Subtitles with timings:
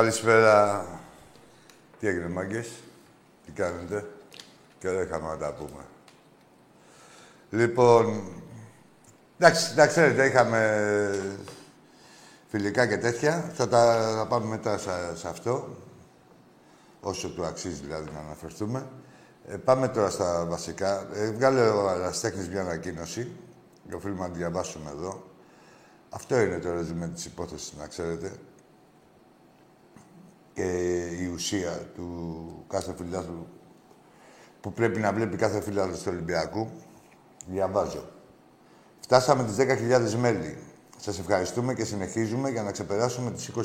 [0.00, 0.86] Καλησπέρα.
[1.98, 2.68] Τι έγινε, μάγκες;
[3.44, 4.10] Τι κάνετε;
[4.78, 5.84] Και δεν είχαμε να τα πούμε.
[7.50, 8.22] Λοιπόν,
[9.38, 11.40] εντάξει, να ξέρετε, είχαμε
[12.48, 13.50] φιλικά και τέτοια.
[13.54, 14.78] Θα τα θα πάμε μετά
[15.14, 15.76] σε, αυτό.
[17.00, 18.86] Όσο του αξίζει, δηλαδή, να αναφερθούμε.
[19.46, 21.08] Ε, πάμε τώρα στα βασικά.
[21.14, 23.32] Ε, βγάλε ο Αραστέχνης μια ανακοίνωση.
[23.88, 25.24] Και οφείλουμε να τη διαβάσουμε εδώ.
[26.10, 28.32] Αυτό είναι το ρεζιμέ της υπόθεσης, να ξέρετε
[30.54, 30.62] και
[31.20, 33.46] η ουσία του κάθε φιλάθλου
[34.60, 36.68] που πρέπει να βλέπει κάθε φιλάθλου του Ολυμπιακού.
[37.46, 38.08] Διαβάζω.
[39.00, 40.58] Φτάσαμε τις 10.000 μέλη.
[40.96, 43.62] Σας ευχαριστούμε και συνεχίζουμε για να ξεπεράσουμε τις 20.000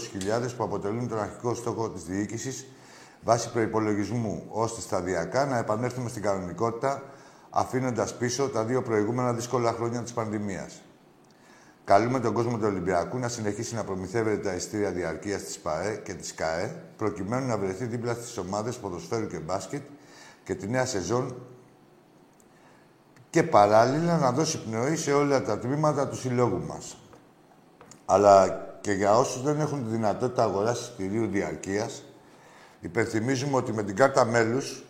[0.57, 2.65] που αποτελούν τον αρχικό στόχο της διοίκησης
[3.23, 7.03] βάσει προϋπολογισμού, ώστε σταδιακά να επανέλθουμε στην κανονικότητα,
[7.49, 10.84] αφήνοντας πίσω τα δύο προηγούμενα δύσκολα χρόνια της πανδημίας.
[11.85, 16.13] Καλούμε τον κόσμο του Ολυμπιακού να συνεχίσει να προμηθεύεται τα ειστήρια διαρκείας της ΠαΕ και
[16.13, 19.81] της ΚΑΕ, προκειμένου να βρεθεί δίπλα στις ομάδες ποδοσφαίρου και μπάσκετ
[20.43, 21.35] και τη νέα σεζόν
[23.29, 26.97] και παράλληλα να δώσει πνοή σε όλα τα τμήματα του συλλόγου μας.
[28.05, 32.03] Αλλά και για όσους δεν έχουν τη δυνατότητα αγοράς εισιτηρίου διαρκείας,
[32.79, 34.83] υπενθυμίζουμε ότι με την κάρτα μέλους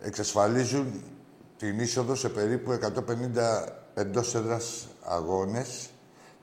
[0.00, 1.02] εξασφαλίζουν
[1.56, 2.78] την είσοδο σε περίπου 150
[3.94, 5.90] εντός έδρας αγώνες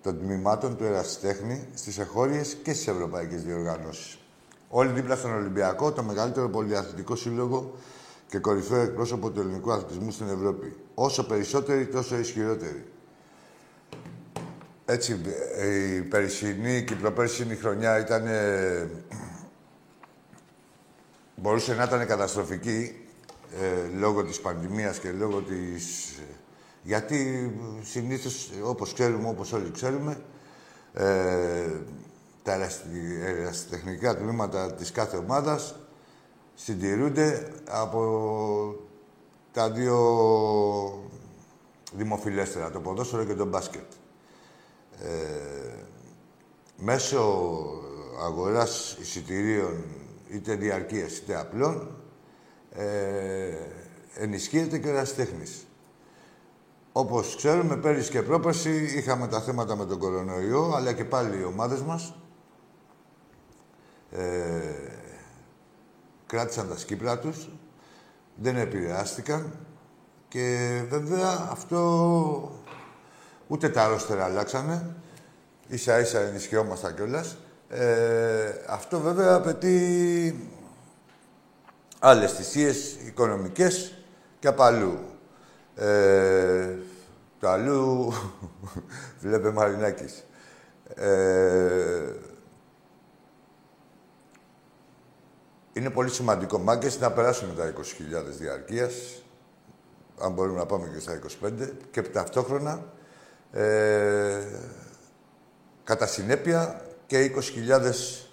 [0.02, 4.18] των τμήματων του ερασιτέχνη στις εγχώριες και στις ευρωπαϊκές διοργανώσεις.
[4.69, 7.75] Όλοι δίπλα στον Ολυμπιακό, το μεγαλύτερο πολυαθλητικό σύλλογο
[8.30, 10.75] και κορυφαίο εκπρόσωπο του ελληνικού αθλητισμού στην Ευρώπη.
[10.94, 12.86] Όσο περισσότεροι, τόσο ισχυρότεροι.
[14.86, 15.22] Έτσι,
[15.97, 18.24] η περσινή και η προπέρσινη χρονιά ήταν...
[21.36, 23.07] μπορούσε να ήταν καταστροφική
[23.62, 26.16] ε, λόγω της πανδημίας και λόγω της
[26.88, 27.52] γιατί
[27.84, 30.22] συνήθως, όπως ξέρουμε, όπως όλοι ξέρουμε,
[30.94, 31.72] ε,
[32.44, 32.70] τα
[33.25, 35.75] ερασιτεχνικά τμήματα της κάθε ομάδας
[36.56, 38.75] συντηρούνται από
[39.52, 40.00] τα δύο
[41.94, 43.92] δημοφιλέστερα, το ποδόσφαιρο και το μπάσκετ.
[45.02, 45.84] Ε,
[46.78, 47.44] μέσω
[48.24, 49.84] αγοράς εισιτηρίων
[50.30, 51.96] είτε διαρκείας είτε απλών
[52.72, 53.56] ε,
[54.16, 55.68] ενισχύεται και ο ερασιτέχνης.
[56.97, 61.44] Όπως ξέρουμε, πέρυσι και πρόπερσι είχαμε τα θέματα με τον κορονοϊό, αλλά και πάλι οι
[61.44, 62.13] ομάδες μας
[64.11, 64.21] ε,
[66.25, 67.49] κράτησαν τα σκύπρα τους,
[68.35, 69.53] δεν επηρεάστηκαν
[70.27, 72.61] και βέβαια αυτό
[73.47, 74.95] ούτε τα αρρώστερα αλλάξανε,
[75.67, 77.38] ίσα ίσα ενισχυόμασταν κιόλας.
[77.69, 80.49] Ε, αυτό βέβαια απαιτεί
[81.99, 83.97] άλλες θυσίες οικονομικές
[84.39, 85.17] και απ' αλλού.
[85.77, 86.77] Ε,
[87.39, 88.13] το αλλού
[89.21, 90.24] βλέπε Μαρινάκης.
[90.95, 92.13] Ε,
[95.74, 97.81] είναι πολύ σημαντικό, μάγκες, να περάσουμε τα 20.000
[98.39, 99.24] διαρκείας,
[100.19, 102.94] αν μπορούμε να πάμε και στα 25, και ταυτόχρονα,
[103.51, 104.45] ε,
[105.83, 108.27] κατά συνέπεια, και 20.000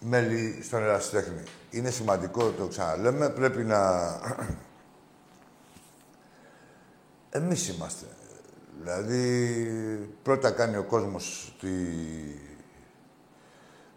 [0.00, 1.42] μέλη στον ερασιτέχνη.
[1.70, 3.78] Είναι σημαντικό, το ξαναλέμε, πρέπει να...
[7.36, 8.06] Εμείς είμαστε.
[8.80, 11.68] Δηλαδή, πρώτα κάνει ο κόσμος τη...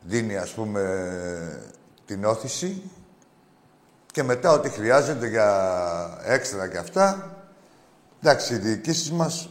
[0.02, 1.74] δίνει, ας πούμε,
[2.06, 2.92] την όθηση
[4.06, 7.36] και μετά ό,τι χρειάζεται για έξτρα και αυτά,
[8.22, 9.50] εντάξει, οι διοικήσεις μας,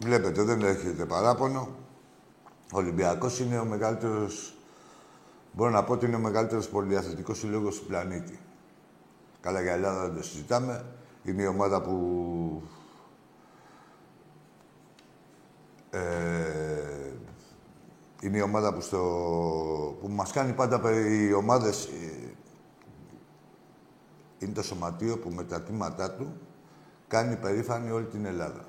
[0.00, 1.68] βλέπετε, δεν έχετε παράπονο.
[2.72, 4.54] Ο Ολυμπιακός είναι ο μεγαλύτερος,
[5.52, 8.38] μπορώ να πω ότι είναι ο μεγαλύτερος πολυαθλητικός σύλλογος του πλανήτη.
[9.40, 10.84] Καλά για Ελλάδα δεν το συζητάμε.
[11.26, 12.62] Είναι η ομάδα που
[15.90, 17.12] ε,
[18.20, 18.98] είναι η ομάδα που, στο,
[20.00, 21.84] που μας κάνει πάντα οι ομάδες...
[21.84, 22.16] Ε,
[24.38, 26.40] είναι το σωματείο που με τα τμήματά του
[27.08, 28.64] κάνει περήφανη όλη την Ελλάδα.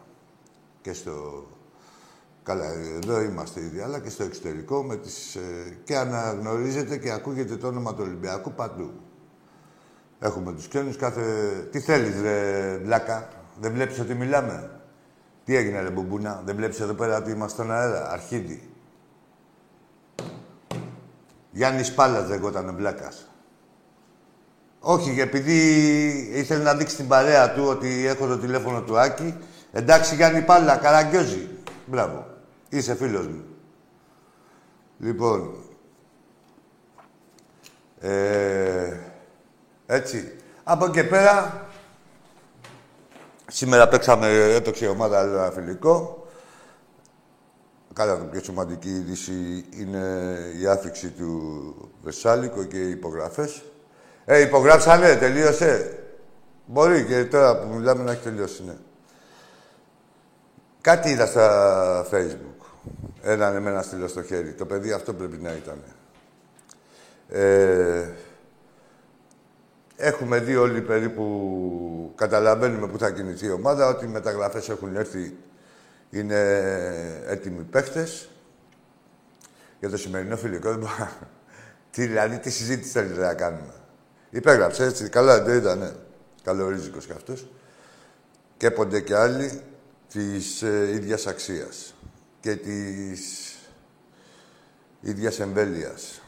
[0.81, 1.45] Και στο...
[2.43, 7.55] Καλά, εδώ είμαστε ήδη, αλλά και στο εξωτερικό με τις, ε, και αναγνωρίζεται και ακούγεται
[7.57, 8.91] το όνομα του Ολυμπιακού παντού.
[10.19, 11.21] Έχουμε τους ξένους κάθε...
[11.71, 13.27] Τι θέλεις, ρε Βλάκα,
[13.59, 14.81] δεν βλέπεις ότι μιλάμε;
[15.45, 18.69] Τι έγινε, ρε Μπουμπούνα, δεν βλέπεις εδώ πέρα ότι είμαστε στον αέρα, αρχίδι.
[21.51, 23.31] Γιάννης Πάλας λέγονταν Βλάκας.
[24.79, 25.59] Όχι, επειδή
[26.33, 29.37] ήθελε να δείξει την παρέα του ότι έχω το τηλέφωνο του Άκη.
[29.71, 31.49] Εντάξει, Γιάννη Πάλα, καραγκιόζη.
[31.85, 32.27] Μπράβο.
[32.69, 33.43] Είσαι φίλος μου.
[34.99, 35.55] Λοιπόν.
[37.99, 38.97] Ε,
[39.87, 40.31] έτσι.
[40.63, 41.67] Από και πέρα,
[43.47, 46.27] σήμερα παίξαμε, έπαιξε η ομάδα ένα φιλικό.
[47.93, 53.63] Καλά, το πιο σημαντική είδηση είναι η άφηξη του Βεσάλικο και οι υπογραφές.
[54.25, 55.99] Ε, υπογράψανε, τελείωσε.
[56.65, 58.75] Μπορεί και τώρα που μιλάμε να έχει τελειώσει, ναι.
[60.81, 62.65] Κάτι είδα στα facebook.
[63.21, 64.53] Έναν με ένα στυλό στο χέρι.
[64.53, 65.83] Το παιδί αυτό πρέπει να ήταν.
[67.29, 68.09] Ε,
[69.97, 75.37] έχουμε δει όλοι περίπου, καταλαβαίνουμε που θα κινηθεί η ομάδα, ότι οι μεταγραφές έχουν έρθει,
[76.09, 76.39] είναι
[77.27, 78.29] έτοιμοι παίχτες.
[79.79, 80.77] Για το σημερινό φιλικό,
[81.91, 83.73] τι, δηλαδή, τι συζήτηση θέλετε να κάνουμε.
[84.29, 85.09] Υπέγραψε έτσι.
[85.09, 85.79] Καλά δεν ήταν.
[85.79, 85.91] Ναι.
[86.43, 87.47] Καλορίζικος κι αυτός.
[88.57, 89.61] Και έπονται και άλλοι
[90.11, 91.93] της ε, ίδιας αξίας
[92.39, 93.55] και της
[95.01, 96.21] ίδιας εμβέλειας.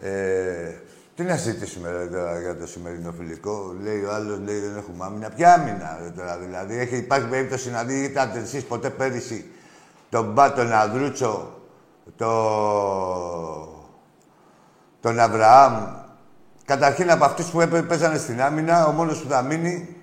[0.00, 0.74] Ε,
[1.20, 5.30] τι να συζητήσουμε τώρα για το σημερινό φιλικό; Λέει ο άλλος, λέει δεν έχουμε άμυνα.
[5.30, 6.78] Ποια άμυνα τώρα δηλαδή.
[6.78, 9.50] Έχει, υπάρχει περίπτωση να δείτε εσείς ποτέ πέρυσι
[10.08, 11.60] τον Μπά, τον Αδρούτσο,
[12.16, 12.30] το...
[15.00, 15.84] τον Αβραάμ,
[16.64, 19.96] Καταρχήν από αυτούς που παίζανε στην άμυνα, ο μόνος που θα μείνει.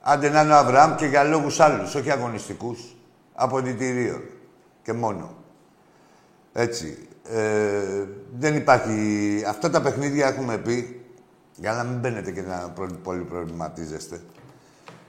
[0.00, 2.96] Άντε να είναι ο Αβραάμ και για λόγους άλλους, όχι αγωνιστικούς.
[3.34, 4.22] Αποδητηρίων
[4.82, 5.34] και μόνο.
[6.52, 7.06] Έτσι.
[7.28, 8.04] Ε,
[8.38, 9.44] δεν υπάρχει...
[9.48, 11.04] Αυτά τα παιχνίδια έχουμε πει,
[11.56, 12.72] για να μην μπαίνετε και να
[13.02, 14.20] πολύ προβληματίζεστε.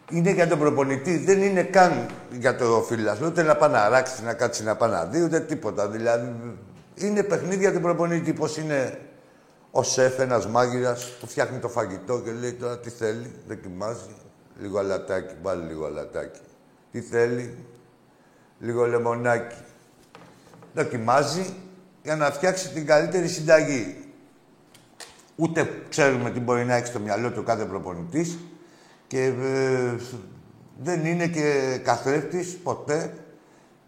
[0.09, 3.17] Είναι για τον προπονητή, δεν είναι καν για το φίλο.
[3.25, 5.87] Ούτε να πάει να ράξεις, να κάτσεις να πάει να δεις, ούτε τίποτα.
[5.87, 6.33] Δηλαδή,
[6.95, 8.33] είναι παιχνίδια του προπονητή.
[8.33, 8.99] Πώς είναι
[9.71, 14.15] ο σεφ, ένας μάγειρας που φτιάχνει το φαγητό και λέει τώρα τι θέλει, δοκιμάζει.
[14.59, 16.39] Λίγο αλατάκι, πάλι λίγο αλατάκι.
[16.91, 17.55] Τι θέλει,
[18.59, 19.55] λίγο λεμονάκι.
[20.73, 21.53] Δοκιμάζει
[22.03, 23.97] για να φτιάξει την καλύτερη συνταγή.
[25.35, 28.37] Ούτε ξέρουμε τι μπορεί να έχει στο μυαλό του κάθε προπονητής
[29.07, 29.95] και ε,
[30.77, 33.13] δεν είναι και καθρέφτης ποτέ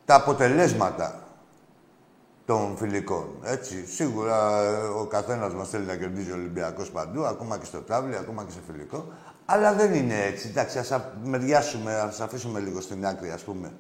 [0.06, 1.26] τα αποτελέσματα
[2.46, 3.28] των φιλικών.
[3.44, 3.86] Έτσι.
[3.88, 8.16] Σίγουρα ε, ο καθένας μας θέλει να κερδίζει ο Ολυμπιακός παντού, ακόμα και στο τάβλι,
[8.16, 9.14] ακόμα και σε φιλικό.
[9.46, 10.48] Αλλά δεν είναι έτσι.
[10.48, 10.92] Εντάξει, ας
[11.24, 13.74] μεριάσουμε, ας αφήσουμε λίγο στην άκρη, ας πούμε,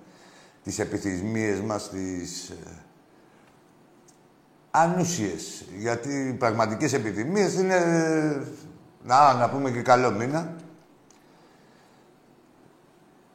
[0.63, 2.55] τις επιθυμίες μας, τις ε,
[4.75, 5.65] ανούσιες.
[5.77, 8.41] Γιατί οι πραγματικές επιθυμίες είναι, ε,
[9.03, 10.55] να, να πούμε και καλό μήνα,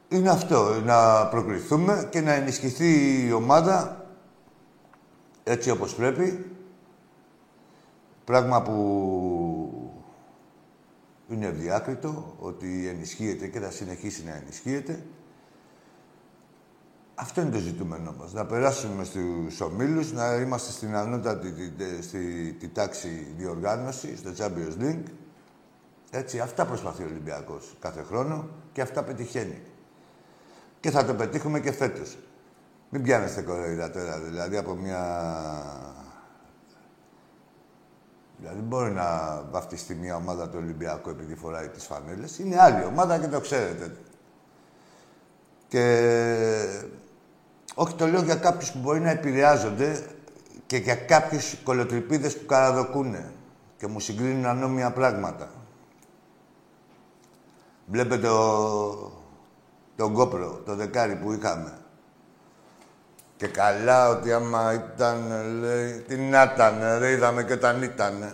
[0.07, 4.05] είναι αυτό, να προκριθούμε και να ενισχυθεί η ομάδα
[5.43, 6.45] έτσι όπως πρέπει.
[8.23, 9.93] Πράγμα που
[11.29, 15.03] είναι διάκριτο, ότι ενισχύεται και θα συνεχίσει να ενισχύεται.
[17.21, 18.33] Αυτό είναι το ζητούμενό μας.
[18.33, 25.03] Να περάσουμε στους ομίλους, να είμαστε στην ανώτατη στη, τη τάξη διοργάνωση, στο Champions League.
[26.11, 29.61] Έτσι, αυτά προσπαθεί ο Ολυμπιακός κάθε χρόνο και αυτά πετυχαίνει.
[30.79, 32.17] Και θα το πετύχουμε και φέτος.
[32.89, 35.01] Μην πιάνεστε κοροϊδά τώρα, δηλαδή από μια...
[38.37, 42.39] Δηλαδή μπορεί να βαφτιστεί μια ομάδα του Ολυμπιακού επειδή φοράει τις φανέλες.
[42.39, 43.95] Είναι άλλη ομάδα και το ξέρετε.
[45.67, 46.83] Και
[47.73, 50.03] όχι το λέω για κάποιους που μπορεί να επηρεάζονται
[50.65, 53.31] και για κάποιους κολοτρυπίδες που καραδοκούνε
[53.77, 55.49] και μου συγκρίνουν ανώμια πράγματα.
[57.85, 59.11] Βλέπετε ο...
[59.95, 61.77] τον κόπρο, το δεκάρι που είχαμε.
[63.37, 68.33] Και καλά ότι άμα ήταν, λέει, τι να ήταν, ρε, είδαμε και όταν ήταν.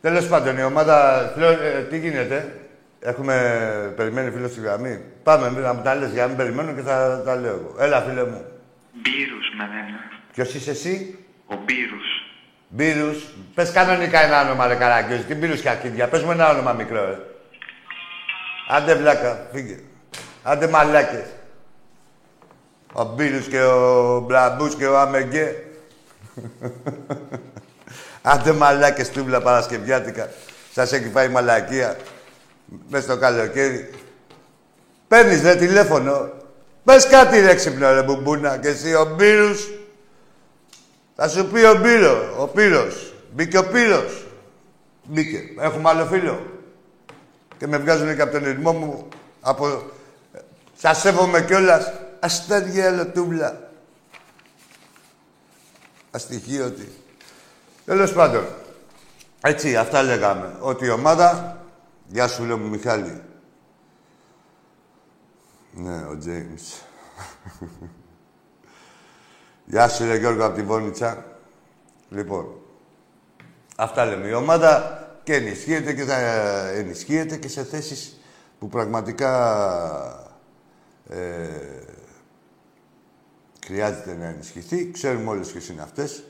[0.00, 2.60] Τέλος πάντων, η ομάδα, ε, τι γίνεται,
[3.00, 3.34] έχουμε
[3.96, 5.00] περιμένει φίλος στη γραμμή.
[5.28, 7.74] Πάμε να μου τα λες για να μην περιμένω και θα τα λέω εγώ.
[7.78, 8.44] Έλα, φίλε μου.
[8.92, 9.98] Μπύρους με λένε.
[10.32, 12.06] Ποιος είσαι εσύ; Ο Μπύρους.
[12.68, 13.24] Μπύρους.
[13.54, 15.22] Πες κανονικά ένα όνομα, ρε Καραγκιόζη.
[15.22, 16.08] Τι Μπύρους και αρχίδια.
[16.08, 17.18] Πες μου ένα όνομα μικρό, ρε.
[18.68, 19.78] Άντε βλάκα, φύγε.
[20.42, 21.26] Άντε μαλάκες.
[22.92, 25.64] Ο Μπύρους και ο Μπραμπούς και ο Αμεγκέ.
[28.22, 30.28] Άντε μαλάκες τούβλα Παρασκευιάτικα.
[30.72, 31.96] Σας έχει φάει μαλακία.
[32.88, 33.90] Μες στο καλοκαίρι.
[35.08, 36.30] Παίρνεις ρε τηλέφωνο.
[36.84, 38.58] Πες κάτι ρε ξυπνό ρε μπουμπούνα.
[38.58, 39.68] Και εσύ ο Μπύρους.
[41.16, 43.14] Θα σου πει ο Μπύρο, ο Πύρος.
[43.32, 44.26] Μπήκε ο Πύρος.
[45.02, 45.40] Μπήκε.
[45.60, 46.46] Έχουμε άλλο φίλο.
[47.58, 49.08] Και με βγάζουν και από τον ρυθμό μου.
[49.40, 49.82] Από...
[50.76, 51.92] Σας σέβομαι κιόλας.
[52.20, 53.70] Αστέρια ελοτούβλα.
[56.10, 56.92] Αστοιχείωτη.
[57.84, 58.46] Τέλος πάντων.
[59.40, 60.56] Έτσι, αυτά λέγαμε.
[60.60, 61.58] Ότι η ομάδα...
[62.06, 63.20] Γεια σου, λέω μου, Μιχάλη.
[65.78, 66.82] Ναι, ο Τζέιμς.
[69.64, 71.24] Γεια σου, ρε Γιώργο, από τη Βόνιτσα.
[72.10, 72.60] Λοιπόν,
[73.76, 74.26] αυτά λέμε.
[74.26, 76.16] Η ομάδα και ενισχύεται και θα
[76.68, 78.20] ενισχύεται και σε θέσεις
[78.58, 80.30] που πραγματικά
[81.08, 81.48] ε,
[83.66, 84.90] χρειάζεται να ενισχυθεί.
[84.90, 86.24] Ξέρουμε όλες ποιες είναι αυτές.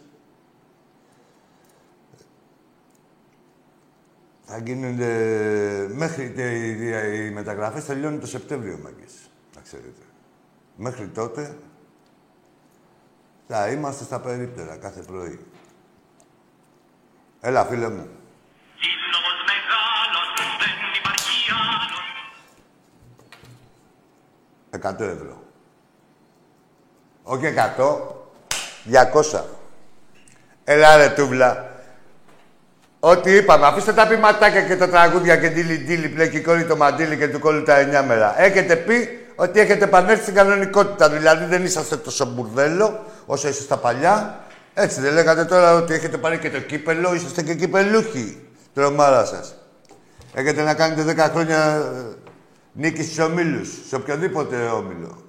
[4.45, 9.28] Θα γίνονται μέχρι και οι, οι μεταγραφές τελειώνουν το Σεπτέμβριο, μάγκες, να
[9.69, 10.03] ξέρετε.
[10.77, 11.57] Μέχρι τότε
[13.49, 15.47] θα είμαστε στα περίπτερα κάθε πρωί.
[17.41, 18.09] Έλα, φίλε μου.
[24.71, 25.43] Εκατό ευρώ.
[27.23, 28.17] Όχι εκατό,
[28.85, 29.47] διακόσα.
[30.65, 31.73] Έλα ρε τούβλα.
[33.01, 37.17] Ό,τι είπαμε, αφήστε τα ποιηματάκια και τα τραγούδια και ντύλι ντύλι πλέκει κόλλη το μαντίλι
[37.17, 38.41] και του κόλλου τα εννιά μέρα.
[38.41, 41.09] Έχετε πει ότι έχετε επανέλθει στην κανονικότητα.
[41.09, 44.41] Δηλαδή δεν είσαστε τόσο μπουρδέλο όσο είστε στα παλιά.
[44.75, 48.47] Έτσι δεν λέγατε τώρα ότι έχετε πάρει και το κύπελο, είσαστε και κυπελούχοι.
[48.75, 49.55] Τρομάρα σας.
[50.35, 52.17] Έχετε να κάνετε 10 χρόνια ε,
[52.73, 55.23] νίκη στους ομίλους, σε οποιοδήποτε όμιλο.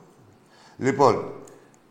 [0.78, 1.34] Λοιπόν,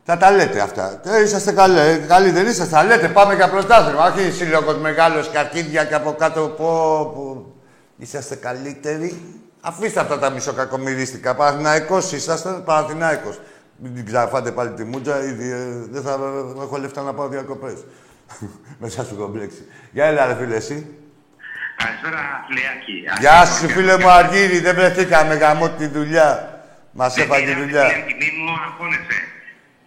[0.04, 1.00] θα τα λέτε αυτά.
[1.04, 2.76] Ε, είσαστε καλοί, ε, καλοί δεν είσαστε.
[2.76, 4.06] Θα λέτε, πάμε για πρωτάθλημα.
[4.06, 7.52] Όχι σύλλογος μεγάλος καρκίδια και από κάτω πω, πω.
[7.96, 9.22] Είσαστε καλύτεροι.
[9.60, 11.34] Αφήστε αυτά τα μισοκακομυρίστικα.
[11.34, 13.40] Παναθηναϊκός είσαστε, Παναθηναϊκός.
[13.76, 16.18] Μην την ξαναφάτε πάλι τη μούτζα, ήδη ε, δεν θα
[16.62, 17.84] έχω λεφτά να πάω διακοπές.
[18.80, 19.62] Μέσα στο κομπλέξι.
[19.92, 20.86] Γεια έλα ρε φίλε εσύ.
[21.76, 22.96] Καλησπέρα, Φιλεάκη.
[23.20, 26.28] Γεια σου φίλε μου Αργύρι, δεν βρεθήκαμε γαμώ τη δουλειά.
[26.92, 27.84] Μας έφαγε τη δουλειά.
[27.84, 29.18] Φιλεάκη, μου αγχώνεσαι.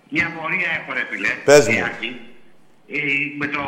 [0.10, 1.32] Μια πορεία έχω ρε φίλε.
[1.46, 1.74] Πες μου.
[1.74, 2.12] Φιλεάκη.
[2.88, 3.00] Ε,
[3.42, 3.64] με το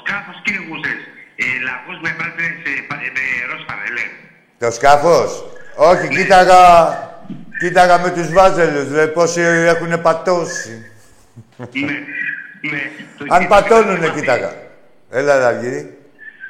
[0.00, 1.00] σκάφος κύριε Γούσες.
[1.42, 2.70] Ε, λαγός με έπρεπε σε,
[3.16, 4.06] με ροζ πανελέ.
[4.58, 5.44] Το σκάφος;
[5.76, 6.58] Όχι, κοίταγα,
[7.58, 10.90] κοίταγα με τους βάζελους, ρε, πόσοι έχουν πατώσει.
[11.56, 11.80] ναι,
[12.70, 12.90] ναι.
[13.18, 14.52] Το- Αν το- πατώνουνε, το- κοίταγα.
[15.10, 15.98] Έλα, ρε, Αργύρι.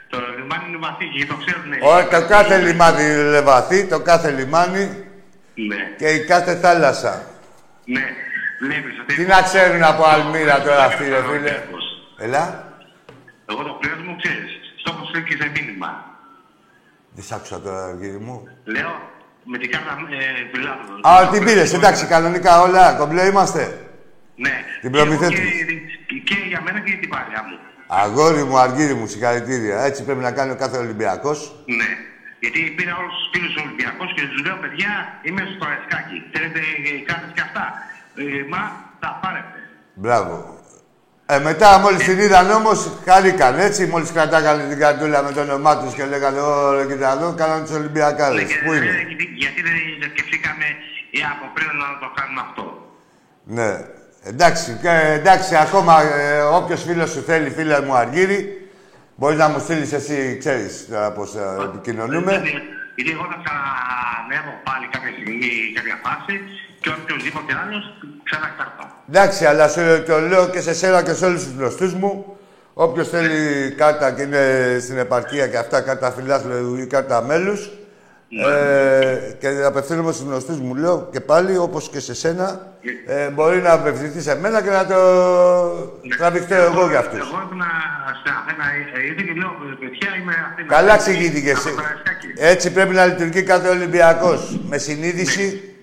[0.08, 1.72] Το λιμάνι είναι βαθύ και το ξέρουν.
[1.96, 5.04] Όχι, το κάθε λιμάνι είναι βαθύ, το κάθε λιμάνι
[5.54, 7.22] Ναι, και η κάθε θάλασσα.
[7.84, 8.04] ναι.
[8.60, 9.14] Βλέπεις ότι...
[9.14, 11.84] Τι να ξέρουν από Αλμύρα τώρα αυτοί, ρε φίλε; Ολυμπιακός.
[12.18, 12.72] Έλα.
[13.50, 14.50] Εγώ το πλέον μου ξέρεις.
[14.80, 16.04] Στόχος σου και σε μήνυμα.
[17.16, 18.36] Δεν σ' άκουσα τώρα, Αργύρι μου.
[18.64, 18.92] Λέω
[19.44, 21.08] με την κάρτα ε, πιλάτου.
[21.08, 23.62] Α, την πήρες, εντάξει, κανονικά όλα, κομπλέ είμαστε.
[24.36, 24.54] Ναι.
[24.80, 25.38] Την προμηθέτης.
[26.06, 27.56] Και, και για μένα και για την παρέα μου.
[27.86, 29.76] Αγόρι μου, Αργύρι μου, συγχαρητήρια.
[29.88, 31.38] Έτσι πρέπει να κάνει ο κάθε Ολυμπιακός.
[31.78, 31.90] Ναι.
[32.40, 34.92] Γιατί πήρα όλους τους φίλους τους Ολυμπιακούς και τους λέω: Παιδιά,
[35.22, 36.18] είμαι στο Εσκάκι.
[36.32, 37.64] Θέλετε ε, κάρτες και αυτά.
[38.16, 38.60] Ε, μα
[39.02, 39.58] τα πάρετε.
[39.94, 40.34] Μπράβο.
[41.28, 42.70] Ε, μετά, μόλι την είδαν όμω,
[43.06, 43.86] χάρηκαν έτσι.
[43.86, 47.72] Μόλι κρατάγανε την καρτούλα με το όνομά του και λέγανε: Ωρε, κοίτα εδώ, κάνανε του
[47.74, 48.34] Ολυμπιακάδε.
[48.34, 49.04] Ναι, και Πού δεν- είναι.
[49.08, 49.62] γιατί, γιατί
[50.00, 50.64] δεν σκεφτήκαμε
[51.10, 52.64] ε, από πριν να το κάνουμε αυτό.
[53.44, 53.70] Ναι.
[54.30, 58.68] Εντάξει, και, εντάξει, ακόμα ε, όποιο φίλο σου θέλει, φίλε μου Αργύρι,
[59.16, 61.24] μπορεί να μου στείλει εσύ, ξέρει τώρα πώ
[61.68, 62.32] επικοινωνούμε.
[62.32, 62.50] Γιατί,
[62.96, 66.34] γιατί εγώ θα ξανανεύω πάλι κάποια στιγμή, κάποια φάση
[66.86, 67.84] και οποιοδήποτε άλλος
[68.24, 68.84] ξανά κάρτα.
[69.08, 72.36] Εντάξει, αλλά σου το λέω και σε σένα και σε όλους τους γνωστούς μου.
[72.74, 77.70] Όποιος θέλει κάρτα και είναι στην επαρχία και αυτά, κάρτα φιλάθλου ή κάρτα μέλους,
[78.48, 82.60] Ε, και απευθύνομαι στους γνωστούς μου λέω και πάλι, όπως και σε σένα,
[83.06, 84.98] ε, μπορεί να απευθυνθείς σε μένα και να το
[86.18, 87.18] τραβηχτώ εγώ για αυτούς.
[87.18, 87.64] Εγώ ήμουν
[88.20, 88.64] στην Αθήνα,
[88.94, 89.50] ε, ήδη και λέω,
[89.80, 90.68] παιδιά, είμαι Αθήνα.
[90.68, 91.56] Καλά εξηγήθηκες.
[91.56, 92.26] Από το Καραϊσκάκι.
[92.36, 94.60] Έτσι πρέπει να λειτουργεί κάθε Ολυμπιακός.
[94.68, 95.75] Με συνείδηση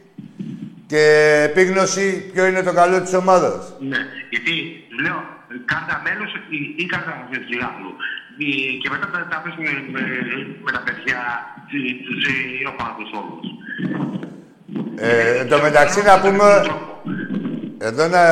[0.93, 1.05] και
[1.49, 3.73] επίγνωση ποιο είναι το καλό της ομάδας.
[3.79, 3.97] Ναι,
[4.29, 4.53] γιατί
[4.89, 5.19] του λέω
[5.65, 7.11] κάρτα μέλος ή, ή κάρτα
[7.49, 7.91] φιλάθλου.
[8.39, 10.01] Ε, Και μετά τα, τα αφήσουμε με,
[10.65, 11.21] με τα παιδιά
[11.69, 11.77] του
[12.71, 13.37] οπαδού όλου.
[14.95, 16.47] Ε, εν τω μεταξύ να πούμε,
[17.77, 18.23] εδώ να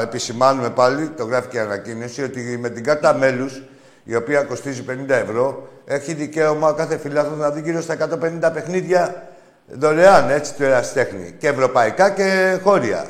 [0.00, 3.62] επισημάνουμε πάλι, το γράφει και η ανακοίνωση, ότι με την κάρτα μέλους,
[4.04, 7.96] η οποία κοστίζει 50 ευρώ, έχει δικαίωμα κάθε φιλάθλος να δει γύρω στα
[8.42, 9.28] 150 παιχνίδια
[9.66, 11.34] δωρεάν, έτσι, του ερασιτέχνη.
[11.38, 13.06] Και ευρωπαϊκά και χώρια.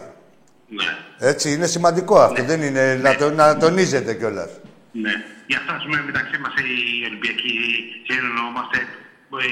[0.69, 4.51] Ναι, Έτσι, είναι σημαντικό αυτό, δεν είναι να, το, να τονίζεται κιόλας.
[4.93, 5.13] ναι.
[5.47, 7.55] Γι' αυτό ας πούμε μεταξύ μας οι Ολυμπιακοί
[8.07, 8.79] συνεννοούμαστε.
[9.45, 9.47] Ε,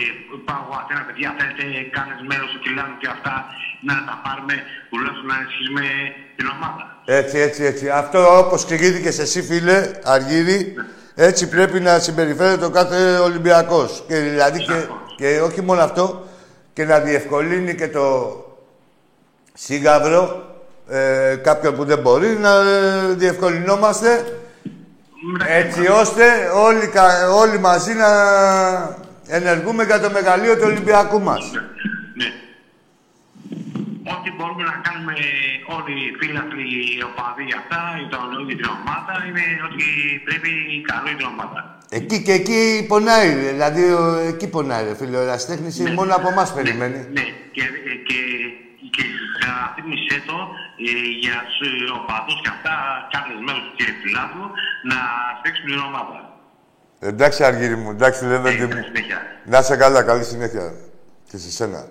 [0.46, 1.64] πάω εγώ Αθήνα, παιδιά, θέλετε
[1.96, 3.34] κάνεις μέρος του Κιλάνου και αυτά
[3.88, 4.54] να τα πάρουμε
[4.90, 5.84] τουλάχιστον να ενισχύσουμε
[6.36, 6.82] την ομάδα.
[7.18, 7.84] Έτσι, έτσι, έτσι.
[8.02, 9.78] Αυτό όπως εξηγήθηκες εσύ, φίλε,
[10.14, 10.74] Αργύρι,
[11.28, 14.04] έτσι πρέπει να συμπεριφέρεται ο κάθε Ολυμπιακός.
[14.08, 14.76] Και δηλαδή και,
[15.16, 16.26] και όχι μόνο αυτό,
[16.72, 18.36] και να διευκολύνει και το
[19.54, 20.46] σύγαβρο
[20.88, 24.38] ε, κάποιον που δεν μπορεί, να ε, διευκολυνόμαστε
[25.46, 26.24] έτσι ώστε
[26.54, 28.08] όλοι, κα- όλοι μαζί να
[29.26, 31.50] ενεργούμε για το μεγαλείο του Ολυμπιακού μας.
[32.14, 32.28] Ναι.
[34.14, 35.14] Ό,τι μπορούμε να κάνουμε
[35.76, 39.84] όλοι οι φίλαθλοι, οι οπαδοί για αυτά, για το για την ομάδα, είναι ότι
[40.26, 40.50] πρέπει
[40.90, 41.60] καλό για την ομάδα.
[41.94, 45.16] Εκεί και εκεί πονάει, δηλαδή ο- εκεί πονάει, ρε φίλε.
[45.16, 46.96] Ο ερασιτέχνης είναι μόνο από εμάς περιμένει.
[47.12, 47.20] Ναι,
[47.52, 48.14] και, ε, και,
[48.90, 49.02] και
[49.74, 50.34] θύμισέ το
[50.78, 52.74] ε, για τους οπαδού και αυτά,
[53.12, 54.46] κάθε μέλο του κύριε Φιλάθλου,
[54.90, 54.96] να
[55.38, 56.36] στέξουν την ομάδα.
[57.00, 58.82] Εντάξει, Αργύρι μου, εντάξει, Λεβέντη Ε, μου.
[58.84, 59.18] συνέχεια.
[59.44, 60.74] Να είσαι καλά, καλή συνέχεια.
[61.30, 61.86] Και σε σένα.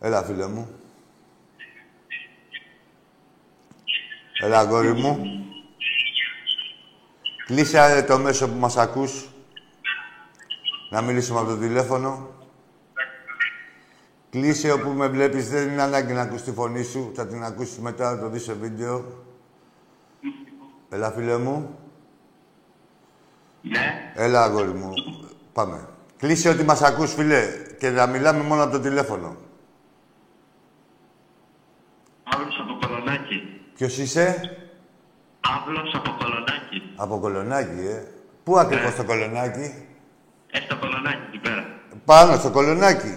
[0.00, 0.68] Έλα, φίλε μου.
[4.42, 5.18] Έλα, αγόρι μου.
[7.46, 9.28] Κλείσε ε, το μέσο που μας ακούς.
[10.90, 12.28] Να μιλήσουμε από το τηλέφωνο.
[14.30, 15.48] Κλείσε όπου με βλέπεις.
[15.48, 17.12] Δεν είναι ανάγκη να ακούς τη φωνή σου.
[17.14, 19.24] Θα την ακούσεις μετά, να το δεις σε βίντεο.
[20.88, 21.78] Έλα, φίλε μου.
[23.62, 24.92] Ναι, Έλα, αγόρι μου.
[25.52, 25.88] Πάμε.
[26.16, 27.46] Κλείσε ότι μας ακούς, φίλε,
[27.78, 29.36] και να μιλάμε μόνο από το τηλέφωνο.
[32.30, 33.60] Παύλος από Κολονάκι.
[33.74, 34.56] Ποιος είσαι;
[35.48, 36.78] Παύλος από Κολονάκι.
[36.96, 38.02] Από Κολονάκι, ε.
[38.44, 39.74] Πού ακριβώς το Κολονάκι;
[40.50, 41.64] Ε, στο Κολονάκι εκεί πέρα.
[42.04, 43.14] Πάνω στο Κολονάκι.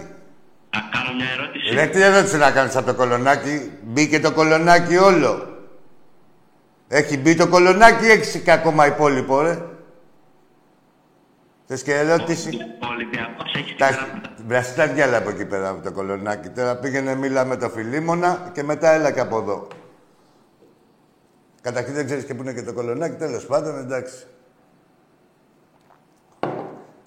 [0.75, 1.73] Να κάνω μια ερώτηση.
[1.73, 5.55] Ρε, τι ερώτηση να κάνεις από το Κολονάκι; Μπήκε το Κολονάκι όλο.
[6.87, 9.61] Έχει μπει το Κολονάκι ή έχεις και ακόμα υπόλοιπο, ρε.
[11.67, 12.49] Θες και ερώτηση;
[12.83, 14.21] Ο Ολυμπιακός έχει την Τα γραμμή.
[14.47, 16.49] βραστά διάλα από εκεί πέρα από το κολονάκι.
[16.49, 19.67] Τώρα πήγαινε μίλα με το φιλίμωνα και μετά έλα και από εδώ.
[21.61, 24.25] Καταρχήν δεν ξέρεις και πού είναι και το κολονάκι, τέλος πάντων, εντάξει.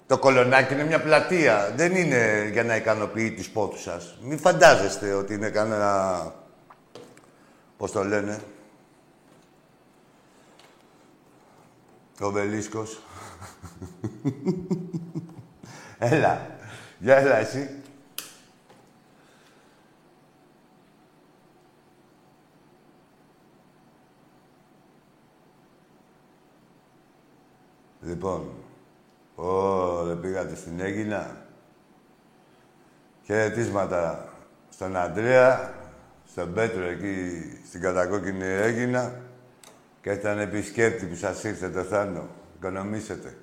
[0.07, 1.73] Το κολονάκι είναι μια πλατεία.
[1.75, 4.17] Δεν είναι για να ικανοποιεί τους πόθους σας.
[4.21, 6.33] Μην φαντάζεστε ότι είναι κανένα...
[7.77, 8.41] Πώς το λένε.
[12.19, 13.01] Ο Βελίσκος.
[15.99, 16.47] Έλα.
[16.99, 17.80] Για έλα εσύ.
[28.01, 28.51] Λοιπόν,
[29.35, 31.37] Ω, δεν πήγατε στην Έγινα.
[33.25, 34.33] Χαιρετίσματα
[34.69, 35.73] στον Αντρέα,
[36.31, 39.13] στον Πέτρο εκεί στην κατακόκκινη Έγινα
[40.01, 42.27] και ήταν επισκέπτη που σας ήρθε το Θάνο.
[42.57, 43.37] Οικονομήσετε.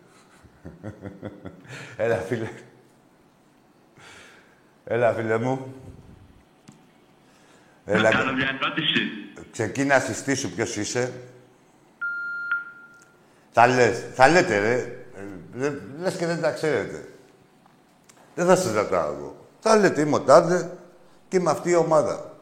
[1.97, 2.49] Έλα, φίλε.
[4.85, 5.75] Έλα, φίλε μου.
[7.85, 9.01] Έλα, Να κάνω μια ερώτηση.
[9.51, 11.13] ξεκίνα συστήσου ποιος είσαι.
[13.53, 14.75] Θα λες, θα λέτε ρε.
[14.75, 17.09] Ε, δεν- Λες και δεν τα ξέρετε.
[18.35, 19.47] Δεν θα σας ρωτάω εγώ.
[19.61, 20.71] Θα λέτε είμαι ο Τάδε
[21.29, 22.37] και είμαι αυτή η ομάδα.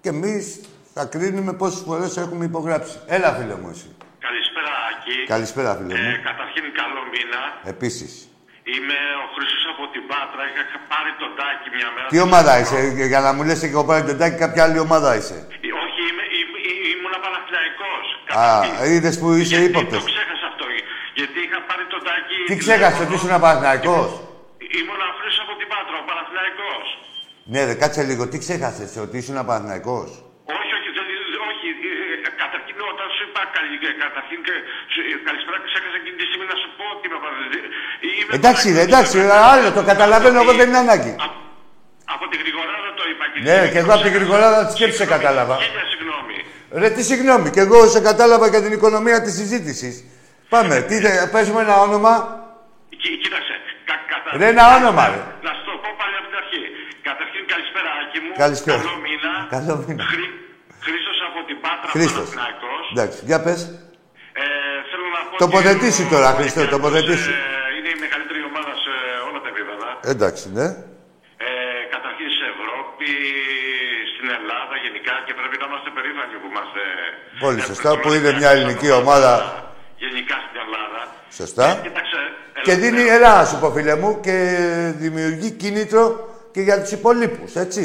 [0.00, 0.60] Και εμείς
[0.94, 2.96] θα κρίνουμε πόσες φορές έχουμε υπογράψει.
[3.06, 3.88] Έλα, φίλε μου, εσύ.
[4.26, 5.16] Καλησπέρα, Άκη.
[5.34, 6.08] Καλησπέρα, φίλε μου.
[6.14, 7.40] Ε, καταρχήν, καλό μήνα.
[7.74, 8.12] Επίσης.
[8.72, 10.42] Είμαι ο Χρήστος από την Πάτρα.
[10.50, 12.06] Είχα πάρει τον τάκι μια μέρα.
[12.12, 12.78] Τι ομάδα είσαι,
[13.12, 15.38] για να μου λες και εγώ πάρει τον τάκι, κάποια άλλη ομάδα είσαι.
[15.66, 16.58] Ε, Όχι, είμαι, είμαι,
[16.92, 18.03] ήμουν Παναθηναϊκός.
[18.42, 18.92] Α, Καταρχήν.
[18.92, 20.02] είδες που είσαι Γιατί ύποπτος.
[20.04, 20.64] Το ξέχασα αυτό;
[21.18, 22.36] Γιατί είχα πάρει τον τάκι.
[22.48, 24.08] Τι ξέχασες, ότι ήσουν Παναθηναϊκός;
[24.78, 26.84] Ήμουν ο Χρήστος από την Πάτρα, ο Παναθηναϊκός.
[27.52, 28.22] Ναι, ρε, κάτσε λίγο.
[28.32, 30.08] Τι ξέχασες, ότι ήσουν Παναθηναϊκός;
[30.58, 31.12] Όχι, όχι, δεν-
[31.50, 31.68] όχι.
[32.26, 34.54] ε, καταρχήν όταν σου είπα καλή, ε, καταρχήν και
[34.92, 37.62] σου- ε, καλησπέρα και ξέχασα εκείνη τη στιγμή να σου πω ότι με παραδείγει.
[38.38, 39.16] Εντάξει, ρε, εντάξει,
[39.52, 41.12] άλλο το καταλαβαίνω, εγώ δεν είναι ανάγκη.
[42.14, 43.24] Από τη γρηγοράδα το είπα.
[43.32, 45.54] και Ναι, τη και εγώ από τη γρηγοράδα της σκέψης σε κατάλαβα.
[45.64, 46.13] Χίλια συγγνώμη.
[46.80, 49.94] Ρε, τι συγγνώμη, και εγώ σε κατάλαβα για την οικονομία της συζήτησης.
[50.48, 52.12] Πάμε, τι θε, παίζουμε ένα όνομα.
[53.02, 53.54] Κοί- Κοίταξε.
[53.88, 55.20] Κα, κατα- Ρε, ένα όνομα, ρε.
[55.46, 56.62] Να σου το πω πάλι από την αρχή.
[57.08, 58.30] Καταρχήν καλησπέρα, Άκη μου.
[58.44, 58.78] Καλησπέρα.
[58.82, 59.32] Καλό μήνα.
[59.56, 60.02] Καλό μήνα.
[60.12, 60.26] Χρή...
[60.86, 62.28] Χρήστος από την Πάτρα, Χρήστος.
[62.28, 62.84] Παναθηναϊκός.
[62.94, 63.60] Εντάξει, για πες.
[64.42, 64.44] Ε,
[64.90, 67.30] θέλω να πω Τοποθετήσου ότι ο τώρα, Χριστέ, Ολυμπιακός, τοποθετήσου.
[67.36, 67.40] ε,
[67.76, 68.92] είναι η μεγαλύτερη ομάδα σε
[69.28, 69.88] όλα τα επίπεδα.
[70.14, 70.66] Εντάξει, ναι.
[71.46, 71.50] Ε,
[71.94, 73.43] καταρχήν σε Ευρώπη, στην Ελλάδα γενικά
[75.34, 76.80] και πρέπει να είμαστε περήφανοι που είμαστε.
[77.44, 79.32] Πολύ ε, σωστά, είμαστε που είναι μια μια ελληνική ομάδα.
[80.04, 81.00] Γενικά στην Ελλάδα.
[81.40, 81.66] Σωστά.
[81.70, 82.20] Ε, κοίταξε,
[82.66, 83.14] Και έλα, δίνει, ναι.
[83.16, 84.36] έλα να σου πω φίλε μου, και
[85.04, 86.02] δημιουργεί κίνητρο
[86.54, 87.82] και για τους υπολείπους, έτσι.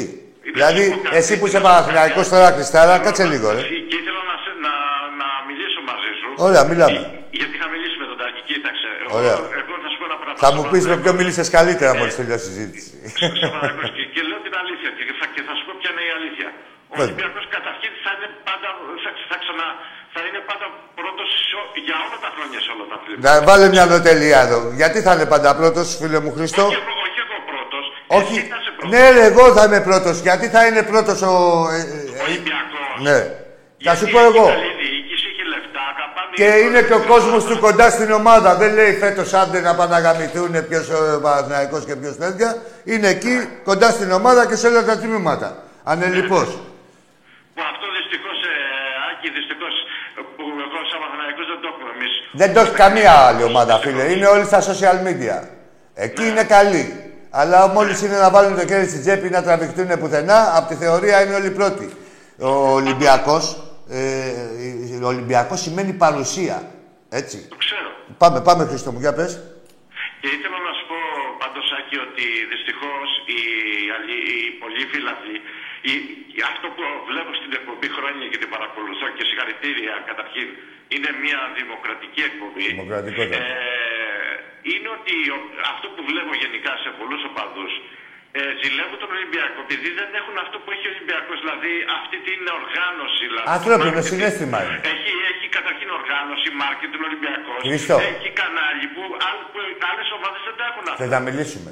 [0.56, 2.34] Δηλαδή, Να σου πω κάτι, εσύ που είσαι να σου πω Παναθηναϊκός κάτι.
[2.34, 3.62] τώρα, Χριστάρα, Θέλω κάτσε να- λίγο, ρε.
[3.90, 4.72] Και ήθελα να, σε- να,
[5.20, 6.28] να μιλήσω μαζί σου.
[6.46, 6.98] Ωραία, μιλάμε.
[7.00, 7.08] Ε,
[7.38, 8.88] Γιατί είχα μιλήσει με τον Τάκη, κοίταξε.
[9.02, 9.36] Εγώ, Ωραία.
[9.62, 10.38] εγώ θα σου πω ένα πράγμα.
[10.44, 12.90] Θα μου Στο πεις με Παναθηναϊκό- ποιο μίλησες καλύτερα μόλις τελειώσει η συζήτηση.
[13.40, 16.04] στο Παναθηναϊκός και, και λέω την αλήθεια και θα, και θα σου πω ποια είναι
[16.10, 16.48] η αλήθεια.
[16.92, 17.04] Ο Πες.
[17.06, 18.68] Ολυμπιακός καταρχήν θα είναι πάντα,
[19.04, 19.66] θα, θα, ξανα,
[20.14, 20.66] θα είναι πάντα
[21.00, 23.24] πρώτος σε- για όλα τα χρόνια σε όλα τα αθλήματα.
[23.28, 24.58] Να βάλε μια νοτελεία εδώ.
[24.80, 27.84] Γιατί θα είναι πάντα πρώτος, φίλε μου Χριστό; Όχι εγώ, όχι εγώ πρώτος.
[28.20, 28.36] Όχι.
[28.38, 28.90] Εσύ θα είσαι πρώτος.
[28.92, 30.14] Ναι, ρε, εγώ θα είμαι πρώτος.
[30.26, 31.32] Γιατί θα είναι πρώτος ο...
[31.76, 32.88] ε, ε, ε, Ολυμπιακός.
[33.06, 33.18] Ναι.
[33.86, 34.46] Θα σου Γιατί πω έχει εγώ.
[34.54, 37.10] καλή διοίκηση, έχει λεφτά, αγαπάνε Και οι είναι και ο πρώτοι.
[37.12, 38.50] κόσμος του κοντά στην ομάδα.
[38.62, 42.50] Δεν λέει φέτος άντε να πάνε να γαμηθούν ποιος ο Παναθηναϊκός και ποιος τέτοια.
[42.84, 43.34] Είναι εκεί
[43.68, 45.48] κοντά στην ομάδα και σε όλα τα τμήματα.
[45.92, 46.48] Ανελιπώς.
[47.54, 48.54] Που αυτό δυστυχώς, ε,
[49.10, 49.74] Άκη, δυστυχώς,
[50.18, 52.14] ε, που εγώ σαν Παναθηναϊκός δεν το έχουμε εμείς.
[52.32, 54.02] Δεν το έχει καμία άλλη ομάδα, φίλε.
[54.12, 55.36] Είναι όλοι στα social media.
[55.94, 56.84] Εκεί είναι καλοί.
[57.30, 61.16] Αλλά μόλις είναι να βάλουν το χέρι στην τσέπη να τραβηχτούν πουθενά, από τη θεωρία
[61.24, 61.86] είναι όλοι πρώτοι.
[62.38, 63.44] Ο Ολυμπιακός.
[63.90, 66.56] Ε, ο Ολυμπιακός σημαίνει παρουσία.
[67.20, 67.36] Έτσι.
[67.52, 67.88] Το ξέρω.
[68.22, 69.32] Πάμε, πάμε Χριστό μου, για πες.
[70.20, 70.98] Και ήθελα να σου πω
[71.42, 73.40] πάντως, Άκη, ότι δυστυχώς οι,
[73.96, 75.36] αλλοί- οι πολλοί φίλαθλοι,
[75.88, 80.48] οι- οι- αυτό που βλέπω στην εκπομπή χρόνια και την παρακολουθώ και συγχαρητήρια καταρχήν,
[80.94, 82.64] είναι μια δημοκρατική εκπομπή.
[82.74, 83.38] Δημοκρατικότητα.
[83.42, 84.32] Ε,
[84.72, 87.72] είναι ότι ο- αυτό που βλέπω γενικά σε πολλούς οπαδούς,
[88.38, 92.40] ε, ζηλεύουν τον Ολυμπιακό, επειδή δεν έχουν αυτό που έχει ο Ολυμπιακός, δηλαδή αυτή την
[92.60, 93.22] οργάνωση.
[93.30, 94.10] Δηλαδή, Ανθρώπινο marketing.
[94.12, 94.78] συναίσθημα είναι.
[94.94, 97.60] Έχει, έχει καταρχήν οργάνωση, marketing Ολυμπιακός.
[97.68, 97.96] Χρήστο.
[98.12, 99.58] Έχει κανάλι που, άλλ- που
[99.90, 101.00] άλλες ομάδες δεν τα έχουν αυτά.
[101.02, 101.70] Θες να μιλήσουμε.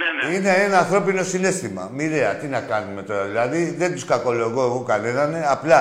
[0.00, 0.22] Ναι, ναι.
[0.34, 1.82] Είναι ένα ανθρώπινο συνέστημα.
[1.96, 2.30] Μοιραία.
[2.40, 3.24] Τι να κάνουμε τώρα.
[3.32, 5.30] Δηλαδή δεν τους κακολογώ εγώ κανέναν.
[5.56, 5.80] Απλά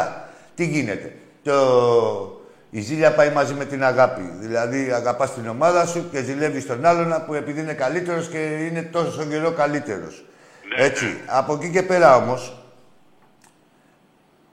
[0.56, 1.08] τι γίνεται.
[1.48, 1.56] Το...
[2.70, 4.34] Η ζήλια πάει μαζί με την αγάπη.
[4.40, 8.82] Δηλαδή αγαπάς την ομάδα σου και ζηλεύεις τον άλλον που επειδή είναι καλύτερος και είναι
[8.82, 10.26] τόσο καιρό καλύτερος.
[10.78, 11.18] Ναι, Έτσι.
[11.26, 12.60] Από εκεί και πέρα όμως.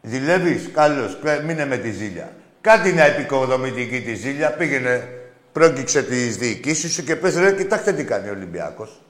[0.03, 1.11] Ζηλεύεις, καλώ.
[1.47, 2.33] Μείνε με τη ζήλια.
[2.61, 4.51] Κάτι να επικοδομητική τη ζήλια.
[4.51, 5.09] Πήγαινε,
[5.53, 9.01] πρόκειξε τις διοικήσεις σου και πες ρε, κοιτάξτε τι κάνει ο Ολυμπιακός.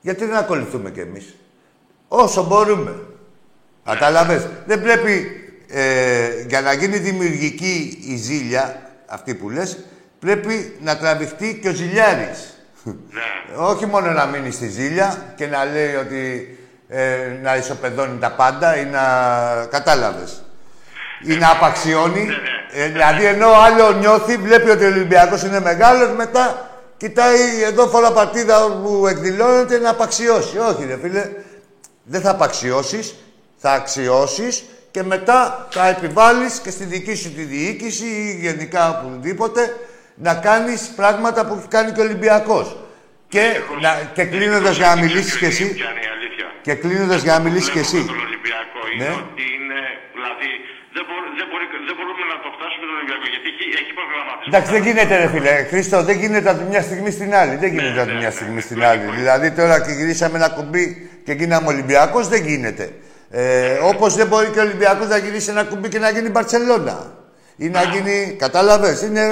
[0.00, 1.34] Γιατί δεν ακολουθούμε κι εμείς.
[2.08, 2.94] Όσο μπορούμε.
[3.84, 4.46] Κατάλαβες.
[4.66, 5.40] Δεν πρέπει
[5.72, 9.78] ε, για να γίνει δημιουργική η ζήλια, αυτή που λες,
[10.18, 12.54] πρέπει να τραβηχτεί και ο ζηλιάρης.
[12.84, 13.56] ναι.
[13.70, 16.54] Όχι μόνο να μείνει στη ζήλια και να λέει ότι
[16.88, 19.00] ε, να ισοπεδώνει τα πάντα ή να...
[19.70, 20.42] Κατάλαβες.
[21.22, 22.28] Ή να απαξιώνει.
[22.72, 28.12] Ε, δηλαδή, ενώ άλλο νιώθει, βλέπει ότι ο Ολυμπιακός είναι μεγάλος, μετά κοιτάει εδώ φορά
[28.12, 30.58] παρτίδα που εκδηλώνεται να απαξιώσει.
[30.58, 31.30] Όχι, ρε φίλε.
[32.02, 33.14] Δεν θα απαξιώσεις,
[33.56, 39.76] θα αξιώσεις και μετά θα επιβάλλεις και στη δική σου τη διοίκηση ή γενικά οπουδήποτε
[40.14, 42.66] να κάνεις πράγματα που έχει κάνει και ο Ολυμπιακός.
[43.28, 43.44] Και,
[43.84, 47.32] να, και κλείνοντας για να μιλήσεις κι εσύ, Ποια είναι η αλήθεια; και κλείνοντας για
[47.36, 48.00] να μιλήσεις κι Βλέπω εσύ.
[48.06, 49.14] με τον Ολυμπιακό είναι Ναι.
[49.22, 49.80] ότι είναι,
[50.16, 50.48] δηλαδή,
[50.96, 54.48] δεν, μπορώ, δεν, μπορεί, δεν μπορούμε να το φτάσουμε τον Ολυμπιακό γιατί έχει, έχει προγραμματισμό.
[54.50, 55.54] Εντάξει, δεν γίνεται, ρε φίλε.
[55.70, 57.54] Χρήστο, δεν γίνεται από τη μια στιγμή στην άλλη.
[57.62, 59.04] Δεν γίνεται από τη μια στιγμή στην άλλη.
[59.18, 60.84] Δηλαδή τώρα και γυρίσαμε ένα κουμπί
[61.26, 62.84] και γίναμε Ολυμπιακός, δεν γίνεται.
[63.32, 67.12] Ε, Όπως δεν μπορεί και ο Ολυμπιακός να γυρίσει ένα κουμπί και να γίνει Μπαρσελόνα.
[67.56, 68.36] Ή να γίνει.
[68.38, 69.02] Κατάλαβες.
[69.02, 69.24] Είναι...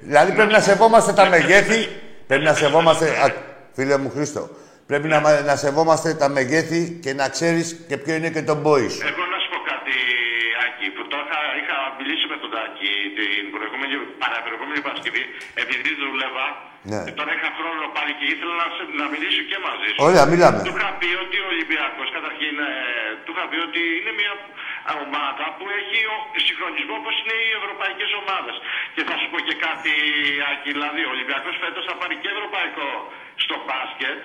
[0.00, 1.88] Δηλαδή πρέπει να σεβόμαστε τα μεγέθη.
[2.26, 3.06] Πρέπει να σεβόμαστε.
[3.24, 3.26] Α,
[3.76, 4.48] φίλε μου Χρήστο.
[4.86, 8.54] Πρέπει να, μα- να σεβόμαστε τα μεγέθη και να ξέρεις και ποιο είναι και το
[8.54, 9.00] μπόι σου.
[9.10, 9.96] Εγώ να σου πω κάτι,
[10.64, 15.22] Άκη, που το είχα, είχα μιλήσει με τον Τάκη την προηγούμενη, παραπροηγούμενη Παρασκευή,
[15.62, 16.46] επειδή δούλευα.
[16.90, 17.00] Ναι.
[17.06, 20.00] Και τώρα είχα χρόνο πάλι και ήθελα να, σε- να μιλήσω και μαζί σου.
[20.08, 20.58] Ωραία, μιλάμε.
[20.66, 22.72] Του είχα πει ότι ο Ολυμπιακός, καταρχήν, ε,
[23.24, 24.32] του είχα πει ότι είναι μια
[25.04, 26.16] ομάδα που έχει ο
[26.46, 28.56] συγχρονισμό όπως είναι οι ευρωπαϊκές ομάδες.
[28.94, 29.92] Και θα σου πω και κάτι,
[30.50, 32.88] Άκη, δηλαδή ο Ολυμπιακός φέτος θα πάρει και ευρωπαϊκό
[33.44, 34.18] στο μπάσκετ,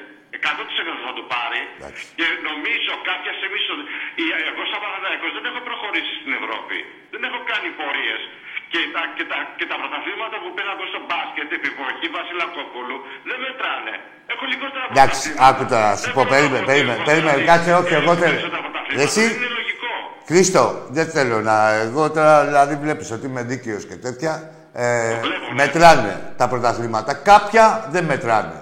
[0.48, 1.62] 100% θα το πάρει.
[1.80, 2.04] Εντάξει.
[2.20, 3.60] Και νομίζω κάποια στιγμή.
[3.66, 3.88] στο-
[4.24, 6.78] η- Εγώ, σαν Παναθηναϊκός, δεν έχω προχωρήσει στην Ευρώπη.
[7.14, 8.22] Δεν έχω κάνει πορείες.
[8.72, 12.98] Και τα, και, τα, και τα πρωταθλήματα που πήρα εγώ στο μπάσκετ, εποχή Βασιλακόπουλου,
[13.30, 13.94] δεν μετράνε.
[14.34, 15.48] Έχω λιγότερα Εντάξει, πρωταθλήματα.
[15.50, 17.72] άκου τώρα, να σου Δεν πω, μπορώ να περίμενε, πω περίμενε, ότι περίμενε, δηλαδή, κάτσε,
[17.82, 18.34] όχι, εγώ έχω θέλω.
[18.36, 19.04] περισσότερα πρωταθλήματα.
[19.06, 19.92] Εσύ, Δεν είναι λογικό.
[20.30, 20.64] Χρήστο,
[20.98, 21.56] δεν θέλω να.
[21.86, 24.34] Εγώ τώρα δηλαδή βλέπεις ότι είμαι δίκαιος και τέτοια.
[24.74, 25.54] Ε, βλέπω, ναι.
[25.62, 27.12] μετράνε τα πρωταθλήματα.
[27.32, 28.60] Κάποια δεν μετράνε.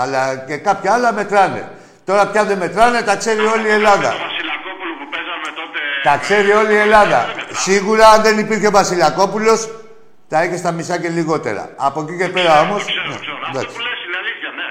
[0.00, 1.62] Αλλά και κάποια άλλα μετράνε.
[2.08, 4.10] Τώρα πια δεν μετράνε, τα ξέρει όλη η Ελλάδα.
[4.10, 5.80] Το Βασιλακόπουλο που παίζαμε τότε.
[6.02, 7.20] Τα ξέρει όλη η Ελλάδα.
[7.50, 9.52] Σίγουρα αν δεν υπήρχε ο Βασιλακόπουλο,
[10.28, 11.62] τα είχε στα μισά και λιγότερα.
[11.76, 12.80] Από εκεί και πέρα όμως.
[12.84, 13.38] Το ξέρω, ξέρω.
[13.46, 14.70] Αυτό που λες είναι αλήθεια, ναι.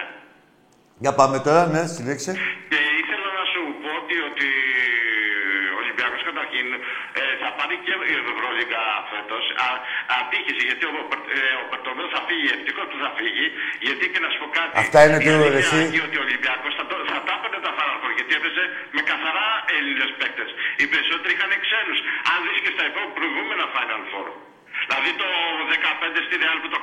[1.04, 2.32] Για πάμε τώρα, ναι, συνέχισε.
[2.72, 4.48] Και ήθελα να σου πω ότι, ότι
[5.76, 6.68] ο Ολυμπιακός καταρχήν
[7.20, 9.44] ε, θα πάρει και η Ευρωλίγκα φέτος.
[9.66, 9.68] Α,
[10.20, 13.46] ατύχησε γιατί ο, Περ- ε, ο Περτομέο θα φύγει, ευτυχώς που θα φύγει.
[13.88, 14.74] Γιατί και να σου πω κάτι.
[14.84, 15.80] Αυτά είναι η του, αλήθεια εσύ.
[15.96, 18.64] είναι ότι ο Ολυμπιακός θα, το- θα τα έπαιρνε τα Final Four γιατί έπαιζε
[18.96, 20.50] με καθαρά Έλληνες παίκτες.
[20.82, 22.00] Οι περισσότεροι είχαν ξένους.
[22.32, 24.30] Αν δεις και στα υπόλοιπα προηγούμενα Final Four.
[24.88, 25.30] Δηλαδή το
[25.76, 26.80] 15 στη Real που το,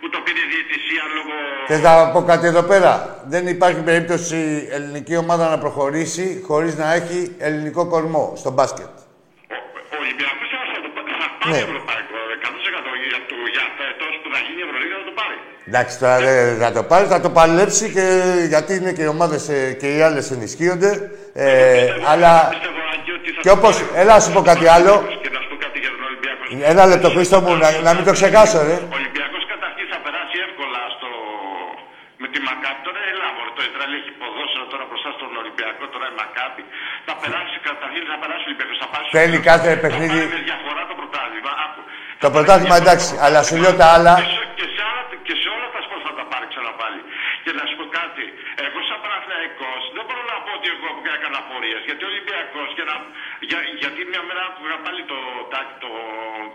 [0.00, 1.34] που το πήρε η διαιτησία λόγω...
[1.70, 2.92] Θες να πω κάτι εδώ πέρα;
[3.32, 8.90] Δεν υπάρχει περίπτωση η ελληνική ομάδα να προχωρήσει χωρίς να έχει ελληνικό κορμό στο μπάσκετ.
[8.96, 9.56] Ο,
[9.94, 11.62] ο Ολυμπιακός θα, θα, το πά- θα πάρει Ναι.
[11.68, 15.36] ευρωπαϊκό 100% για, το, για φέτος που θα γίνει η Ευρωλίγα θα το πάρει.
[15.70, 18.04] Εντάξει, τώρα δεν θα το πάρει, θα το παλέψει και
[18.52, 19.42] γιατί είναι και οι ομάδες
[19.80, 20.90] και οι άλλες ενισχύονται.
[21.34, 24.00] Ε, Πιστεύω- αλλά πιστεύω, Άκη, ότι θα και το όπως- πάρει.
[24.02, 24.92] έλα να σου πω κάτι άλλο.
[25.24, 26.42] Και να σου πω κάτι για τον Ολυμπιακό.
[26.72, 28.76] ένα λεπτό, Χρήστο μου, να, να μην το ξεχάσω, ρε.
[28.92, 31.08] Ο Ολυμπιακός καταρχήν θα περάσει εύκολα στο...
[32.22, 32.80] με τη Μακάπη.
[32.86, 35.29] Τώρα έλα, μωρέ, το Ισραήλ έχει ποδόσφαιρο τώρα μπροστά στον
[35.60, 36.62] Ολυμπιακό, τώρα η Μακάπη.
[37.06, 38.76] Θα περάσει καταρχήν, θα περάσει ο Ολυμπιακός.
[38.84, 41.52] Θα πάει στο- Θέλει κάθε θα παιχνίδι- πάρει με διαφορά το πρωτάθλημα.
[41.64, 41.80] Άκου.
[42.24, 44.12] Το πρωτάθλημα εντάξει, αλλά σου λέω τα άλλα.
[44.20, 47.00] Και σε, και σε, άλλα, και σε όλα τα σπορ θα τα πάρει ξανά πάλι.
[47.44, 48.24] Και να σου πω κάτι.
[48.66, 51.80] Εγώ σαν Παναθηναϊκός δεν μπορώ να πω ότι εγώ έκανα πορείες.
[51.88, 52.94] Γιατί ο Ολυμπιακός και να,
[53.50, 55.18] για, γιατί μια μέρα άκουγα πάλι το,
[55.52, 55.90] τάκι, το,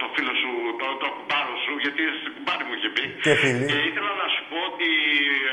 [0.01, 3.03] το φίλο σου, το, το κουμπάρο σου, γιατί στην κουμπάρι μου είχε πει.
[3.25, 3.63] Και φίλοι.
[3.71, 4.87] Και ήθελα να σου πω ότι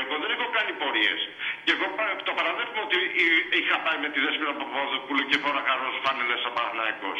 [0.01, 1.21] εγώ δεν έχω κάνει πορείες.
[1.65, 5.61] Και εγώ πα- το παραδέχομαι ότι εί- είχα πάει με τη Δέσποινα Παπαδοπούλου και φορά
[5.69, 7.19] καρός φάνελες σαν Παναθηναϊκός.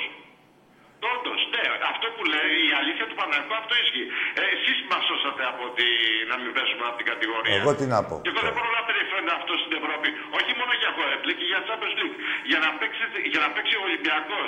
[1.13, 4.05] Όντω, ναι, αυτό που λέει η αλήθεια του Παναγικού αυτό ισχύει.
[4.39, 5.87] Ε, Εσεί μα σώσατε από τη...
[6.31, 7.53] να μην πέσουμε από την κατηγορία.
[7.59, 8.15] Εγώ τι να πω.
[8.25, 10.07] Και εγώ δεν μπορώ να περιφέρω αυτό στην Ευρώπη,
[10.39, 12.17] όχι μόνο για Χορέπλη και για Champions League.
[12.49, 13.03] Για να παίξει,
[13.33, 14.41] για να παίξει ο Ολυμπιακό,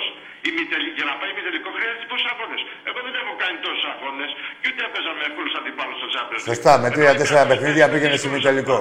[0.98, 2.56] για να πάει ημιτελικό χρειάζεται πόσου αγώνε.
[2.88, 4.26] Εγώ δεν έχω κάνει τόσου αγώνε
[4.60, 6.52] και ούτε έπαιζα με εύκολου αντιπάλου στο Champions League.
[6.52, 8.78] Σωστά, με Εγώ τρία-τέσσερα έπαιζα με παιχνίδια εύκολους πήγαινε σε ημιτελικό.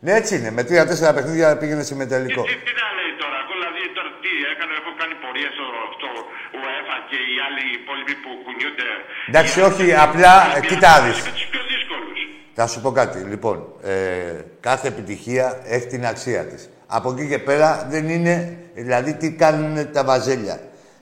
[0.00, 0.06] Αντιπάλους.
[0.06, 0.50] Ναι, έτσι είναι.
[0.58, 2.42] Με τρία-τέσσερα παιχνίδια πήγαινε σε Τι, μετελικό.
[2.42, 6.08] τι, τι να λέει τώρα, εγώ δηλαδή τώρα τι έκανα, έχω κάνει πορεία στο, στο
[6.60, 8.88] UEFA και οι άλλοι υπόλοιποι που κουνιούνται.
[9.30, 11.22] Εντάξει, Οι όχι, άλλοι- απλά, οι κοίτα να άλλοι δεις.
[11.28, 12.18] Με τους πιο δύσκολους.
[12.58, 13.18] Θα σου πω κάτι.
[13.32, 13.94] Λοιπόν, ε,
[14.68, 16.62] κάθε επιτυχία έχει την αξία της.
[16.98, 18.34] Από εκεί και πέρα δεν είναι,
[18.74, 20.56] δηλαδή τι κάνουν τα βαζέλια.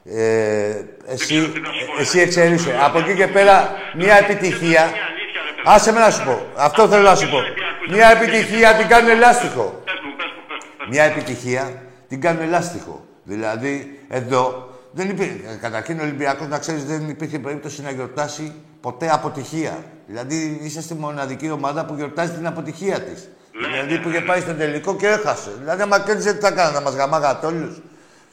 [0.05, 2.23] Ε, εσύ, ξέρω τι να σου πω, εσύ ρε.
[2.25, 2.79] εξαιρείσαι.
[2.87, 3.55] Από εκεί και πέρα
[3.95, 4.83] μια επιτυχία...
[4.89, 5.63] Είναι αλήθεια, ρε παιδί.
[5.75, 6.47] Άσε με να σου πω.
[6.57, 7.39] Αυτό θέλω να σου πω.
[7.91, 9.83] Μια επιτυχία την κάνουν ελάστιχο.
[9.85, 10.93] Πες μου, πες μου, πες μου, πες μου.
[10.93, 13.05] Μια επιτυχία την κάνουν ελάστιχο.
[13.23, 15.59] Δηλαδή, εδώ δεν υπήρχε.
[15.61, 19.85] Καταρχήν ο Ολυμπιακός, να ξέρεις, δεν υπήρχε περίπτωση να γιορτάσει ποτέ αποτυχία.
[20.07, 23.29] Δηλαδή, είσαστε η μοναδική ομάδα που γιορτάζει την αποτυχία της.
[23.53, 25.51] Δηλαδή, που είχε πάει στον τελικό και έχασε.
[25.61, 27.81] Δηλαδή, άμα κέρδισε, τι θα κάνανε, να μας γαμάγατε όλους.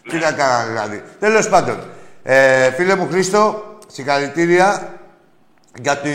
[0.09, 1.03] Τι θα κάνανε, δηλαδή.
[1.19, 1.79] Τέλος πάντων,
[2.23, 4.93] ε, φίλε μου Χρήστο, συγχαρητήρια
[5.81, 6.11] για, τη,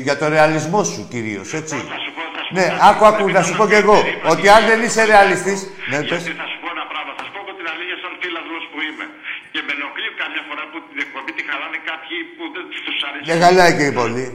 [0.00, 1.74] για το ρεαλισμό σου κυρίως, έτσι.
[1.74, 2.13] Θα σου
[2.56, 2.86] πω, θα σου πω Ναι, κάτι.
[2.88, 3.98] άκου, άκου, να σου πω κι εγώ.
[4.00, 5.60] Περίμενε, Ότι αν δεν είσαι ρεαλιστής...
[5.90, 6.22] Ναι, πες.
[6.24, 8.78] Γιατί θα σου πω ένα πράγμα, θα σου πω εγώ την αλήθεια σαν φίλαθλος που
[8.86, 9.06] είμαι.
[9.52, 13.24] Και με ενοχλεί καμιά φορά που την εκπομπή τη χαλάνε κάποιοι που δεν τους αρέσει.
[13.30, 14.26] Δεν χαλάει και η πολύ.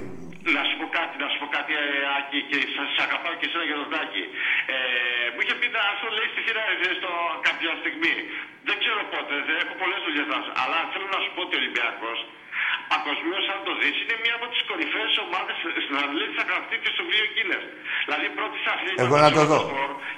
[0.57, 1.85] Να σου πω κάτι, να σου πω κάτι, ε,
[2.17, 4.23] Άκη, και σα αγαπάω και εσένα για τον Τάκη.
[4.73, 4.75] Ε,
[5.33, 7.11] μου είχε πει να σου λέει στη θύρα ε, στο
[7.47, 8.15] κάποια στιγμή.
[8.67, 10.51] Δεν ξέρω πότε, δεν έχω πολλές δουλειές να σου.
[10.61, 12.17] Αλλά θέλω να σου πω ότι ο Ολυμπιακός
[12.91, 16.89] παγκοσμίως, αν το δεις, είναι μία από τις κορυφαίες ομάδες στην αθλήτη θα γραφτεί και
[16.95, 17.65] στο βίο Guinness.
[18.05, 19.59] Δηλαδή πρώτης αθλήτη Εγώ να το δω.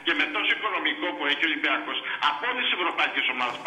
[0.05, 1.97] και με τόσο οικονομικό που έχει ο Ολυμπιακός
[2.29, 3.57] από όλες τις ευρωπαϊκές ομάδες.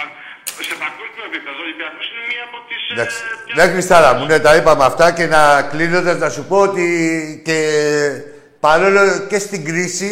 [0.70, 2.82] Σε παγκόσμιο επίπεδο, ο Ολυμπιακός είναι μία από τις.
[2.94, 3.18] Εντάξει.
[3.58, 6.86] Δεν Χριστάρα μου, ναι, τα είπαμε αυτά και να κλείνοντας να σου πω ότι
[7.46, 7.58] και
[8.66, 10.10] παρόλο και στην κρίση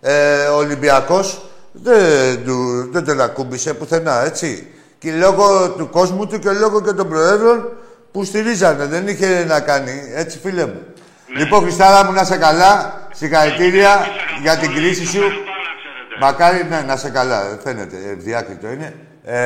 [0.00, 1.26] ε, ο Ολυμπιακός
[1.72, 4.70] δεν, του, δεν τον ακούμπησε πουθενά, έτσι.
[4.98, 7.58] Και λόγω του κόσμου του και λόγω και των προέδρων
[8.16, 8.84] που στηρίζανε.
[8.84, 10.12] Δεν είχε να κάνει.
[10.14, 10.80] Έτσι, φίλε μου.
[11.36, 13.00] Λοιπόν, Χριστάρα μου, να είσαι καλά.
[13.12, 14.06] Συγχαρητήρια
[14.42, 15.22] για την κρίση σου.
[16.20, 18.94] Μακάρι ναι, να είσαι καλά, φαίνεται, ευδιάκριτο είναι.
[19.24, 19.38] Ε,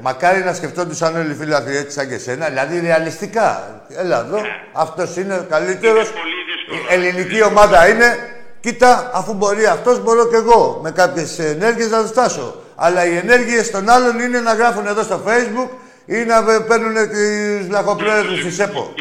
[0.00, 3.80] μακάρι να σκεφτόντουσαν όλοι οι φίλοι έτσι σαν και εσένα, δηλαδή ρεαλιστικά.
[3.96, 4.38] Έλα εδώ,
[4.72, 6.12] αυτός είναι ο καλύτερος.
[6.12, 6.90] πολύ δύσκολο.
[6.90, 8.18] Η ελληνική ομάδα είναι
[8.60, 12.60] Κοίτα, αφού μπορεί αυτός, μπορώ κι εγώ με κάποιες ενέργειες να το φτάσω.
[12.74, 15.68] Αλλά οι ενέργειες των άλλων είναι να γράφουν εδώ στο Facebook
[16.06, 18.94] ή να παίρνουν τους λαχοπρόεδρου τη ΕΠΟ.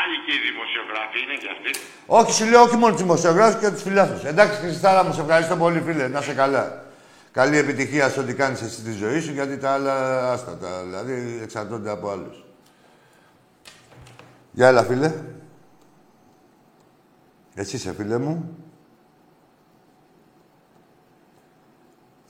[0.00, 1.80] Άλλοι και οι δημοσιογράφοι είναι και αυτοί.
[2.06, 4.24] Όχι, σου λέω όχι μόνο τους δημοσιογράφους και τους φιλάθλους.
[4.24, 6.08] Εντάξει, Χριστάρα μου, σε ευχαριστώ πολύ, φίλε.
[6.08, 6.84] Να σε καλά.
[7.32, 10.82] Καλή επιτυχία σε ό,τι κάνεις εσύ στη ζωή σου, γιατί τα άλλα άστατα.
[10.82, 12.44] Δηλαδή εξαρτώνται από άλλους.
[14.52, 15.14] Γεια, έλα, φίλε.
[17.54, 18.56] Εσύ είσαι, φίλε μου.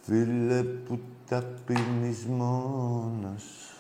[0.03, 3.72] Φίλε που τα πίνεις μόνος.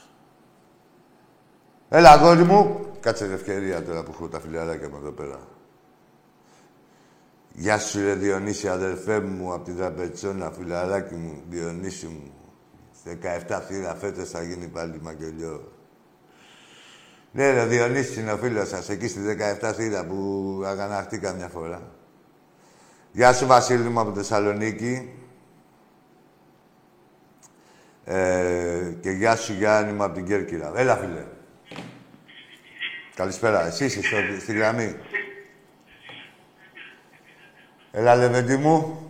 [1.94, 2.86] Έλα, αγόρι μου.
[3.00, 5.38] Κάτσε την ευκαιρία τώρα που έχω τα φιλαράκια μου εδώ πέρα.
[7.52, 12.32] Γεια σου, ρε Διονύση, αδερφέ μου, από την Τραπετσόνα, φιλαράκι μου, Διονύση μου.
[13.48, 15.72] 17 θύρα φέτος θα γίνει πάλι μακελιό.
[17.32, 19.20] Ναι, ρε Διονύση είναι ο φίλος σας, εκεί στη
[19.60, 21.82] 17 θύρα που αγαναχτήκα μια φορά.
[23.12, 25.14] Γεια σου, Βασίλη μου, από Θεσσαλονίκη.
[28.04, 30.72] Ε, και γεια σου, Γιάννη μου, από την Κέρκυρα.
[30.76, 31.24] Έλα, φίλε.
[33.14, 33.66] Καλησπέρα.
[33.66, 34.00] Εσύ είσαι
[34.40, 34.96] στη γραμμή.
[37.90, 39.06] Έλα, Λεβέντη μου.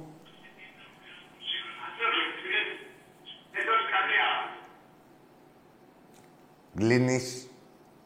[6.75, 7.47] Γλίνεις.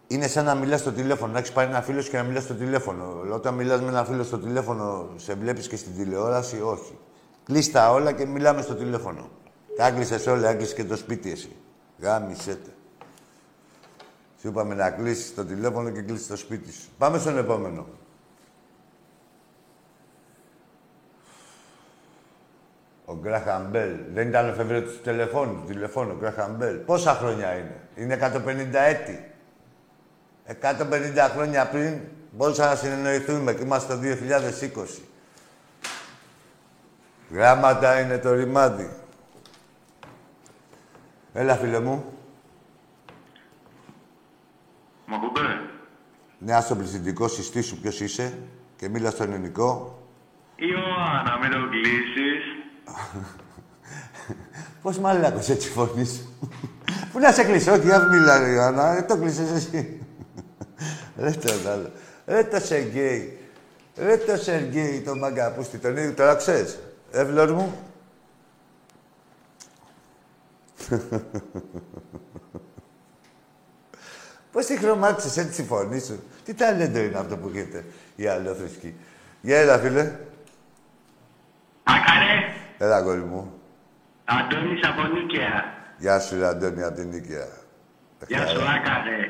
[0.07, 1.33] Είναι σαν να μιλάς στο τηλέφωνο.
[1.33, 3.23] Να έχεις πάρει ένα φίλο και να μιλάς στο τηλέφωνο.
[3.33, 6.99] Όταν μιλάς με ένα φίλο στο τηλέφωνο, σε βλέπεις και στην τηλεόραση, όχι.
[7.45, 9.31] Κλείστα όλα και μιλάμε στο τηλέφωνο.
[9.77, 11.57] Τα κλείσες όλα, έκλεισες και το σπίτι εσύ.
[11.99, 12.76] Γάμισέτε.
[14.47, 16.89] Σου είπαμε να κλείσει το τηλέφωνο και κλείσει το σπίτι σου.
[16.99, 17.87] Πάμε στον επόμενο.
[23.05, 23.97] Ο Γκράχαμ Μπέλ.
[24.15, 26.77] Δεν ήταν ο εφευρέτη του τηλεφώνου, του τηλεφώνου, ο Γκράχαμ Μπέλ.
[26.77, 29.31] Πόσα χρόνια είναι; Είναι 150 έτη.
[30.61, 35.03] 150 χρόνια πριν μπορούσαμε να συνεννοηθούμε και είμαστε το 2020.
[37.31, 38.91] Γράμματα είναι το ρημάδι.
[41.33, 42.05] Έλα, φίλε μου.
[45.07, 45.40] Μ' ακούτε;
[46.38, 48.38] Ναι, στο πληθυντικό συστήσου ποιος είσαι
[48.77, 49.99] και μίλα στο ελληνικό.
[50.57, 52.45] Ιωάννα, μην το κλείσεις.
[54.83, 56.29] Πώς μαλάκος έτσι φωνής.
[57.12, 58.95] Πού να σε κλείσω, όχι, δεν μιλά, ρε Ιωάννα.
[58.95, 60.01] Δεν το κλείσες εσύ.
[61.23, 61.90] Ρε το άλλο.
[62.27, 63.38] Ρε το Σεργέη.
[63.97, 66.79] Ρε το Σεργέη, το μαγκαπούστη, τον ίδιο, τώρα ξέρεις.
[67.11, 67.79] Εύλορ μου.
[74.57, 76.23] Πώς τη χρωμάτισες έτσι τη φωνή σου.
[76.45, 77.85] Τι ταλέντο είναι αυτό που έχετε,
[78.16, 78.95] οι αλλοθρησκοί.
[79.40, 80.12] Για έλα, φίλε.
[81.83, 82.37] Άκαρε.
[82.79, 83.53] Έλα, κόρη μου.
[84.25, 85.64] Αντώνης από Νίκαια.
[85.99, 87.49] Γεια σου, ρε Αντώνη, από την Νίκαια.
[88.27, 89.21] Γεια σου, Άκαρε.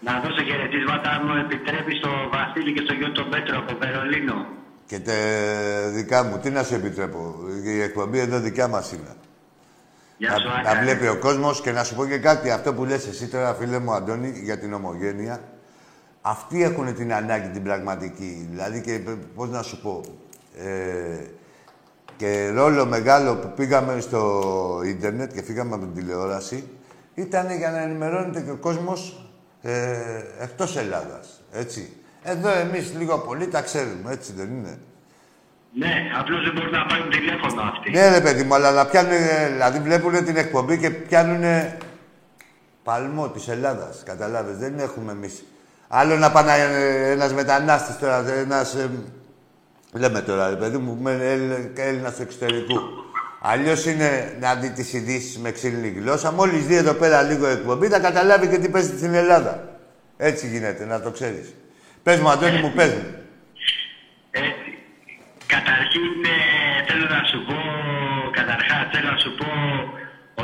[0.00, 4.46] Να δώσω χαιρετίσματα, μου επιτρέπεις στο Βασίλη και στο γιο τον Πέτρο από Βερολίνο.
[4.86, 5.16] Και τε
[5.88, 7.34] δικά μου, τι να σου επιτρέπω.
[7.64, 9.14] Η εκπομπή εδώ δικιά μας είναι.
[10.20, 10.74] Γεια σου, να, Άκαρε.
[10.74, 12.50] να βλέπει ο κόσμος και να σου πω και κάτι.
[12.50, 15.40] Αυτό που λες εσύ τώρα, φίλε μου, Αντώνη, για την ομογένεια.
[16.20, 18.48] Αυτοί έχουν την ανάγκη την πραγματική.
[18.50, 19.00] Δηλαδή και
[19.34, 20.00] πώς να σου πω.
[20.58, 21.24] Ε,
[22.16, 26.68] και ρόλο μεγάλο που πήγαμε στο ίντερνετ και φύγαμε από την τηλεόραση
[27.14, 29.30] ήταν για να ενημερώνεται και ο κόσμος
[29.62, 29.96] ε,
[30.40, 31.42] εκτός Ελλάδας.
[31.52, 31.92] Έτσι.
[32.22, 34.78] Εδώ εμείς λίγο πολύ τα ξέρουμε, έτσι δεν είναι.
[35.72, 37.90] Ναι, απλώς δεν μπορούν να πάρουν τηλέφωνο αυτοί.
[37.90, 39.12] Ναι, ρε παιδί μου, αλλά να πιάνουν,
[39.52, 41.44] δηλαδή βλέπουν την εκπομπή και πιάνουν
[42.82, 44.02] παλμό της Ελλάδας.
[44.06, 45.44] Καταλάβες, δεν έχουμε εμείς.
[45.88, 46.60] Άλλο να πάει
[47.04, 48.74] ένας μετανάστης τώρα, ένας...
[48.74, 48.90] ε,
[49.92, 52.78] λέμε τώρα, ρε παιδί μου, με Έλλη- Έλληνας του εξωτερικού.
[53.42, 56.32] Αλλιώς είναι να δει τις ειδήσεις με ξύλινη γλώσσα.
[56.32, 59.68] Μόλις δει εδώ πέρα λίγο εκπομπή, θα καταλάβει και τι παίζει στην Ελλάδα.
[60.16, 61.54] Έτσι γίνεται, να το ξέρεις.
[62.02, 63.02] Πες μου, Αντώνη μου, πες μου.
[65.50, 65.58] Έτσι.
[65.58, 66.38] Καταρχήν ε,
[66.88, 67.56] θέλω να σου πω,
[68.38, 69.50] καταρχάς θέλω να σου πω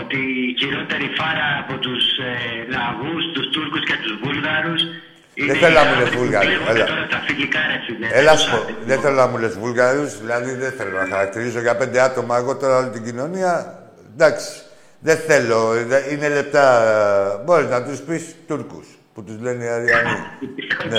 [0.01, 2.33] ότι η κυριότερη φάρα από τους ε,
[2.75, 4.81] λαγούς, τους Τούρκους και τους Βούλγαρους
[5.41, 6.87] είναι θέλω να οι μου λες άνθρωποι που Βούλγαροι, κλέβονται έλα.
[6.91, 8.07] τώρα στα φιλικά ρε φίλε.
[8.21, 8.57] Έλα Δεν σου πω.
[8.57, 8.87] τους άντρες.
[8.91, 12.53] Δεν θέλω να μου λες Βούλγαρους, δηλαδή δεν θέλω να χαρακτηρίζω για πέντε άτομα εγώ
[12.63, 13.53] τώρα όλη την κοινωνία.
[14.15, 14.49] Εντάξει.
[15.09, 15.59] Δεν θέλω.
[15.91, 16.65] δε- Είναι λεπτά.
[17.45, 20.17] Μπορείς να τους πεις Τούρκους που τους λένε οι Αρειανοί.
[20.91, 20.99] ναι.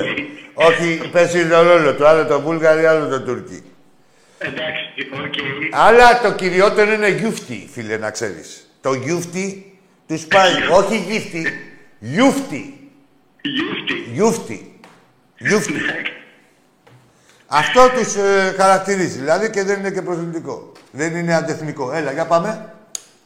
[0.54, 2.06] Όχι, παίζει το ρόλο του.
[2.08, 3.64] Άλλο το Βούλγαροι, άλλο το Τούρκοι.
[4.38, 5.34] Εντάξει, οκ.
[5.72, 8.70] Αλλά το κυριότερο είναι γιούφτι, φίλε, να ξέρεις.
[8.82, 10.54] Το γιούφτι του πάει.
[10.72, 11.48] Όχι γύφτη.
[12.00, 12.92] Γιούφτι.
[13.42, 14.12] Γιούφτη.
[14.14, 14.80] Γιούφτι.
[15.38, 15.74] Γιούφτι.
[17.48, 20.72] Αυτό τους ε, χαρακτηρίζει, δηλαδή και δεν είναι και προσβλητικό.
[20.92, 21.92] Δεν είναι αντεθνικό.
[21.92, 22.74] Έλα, για πάμε.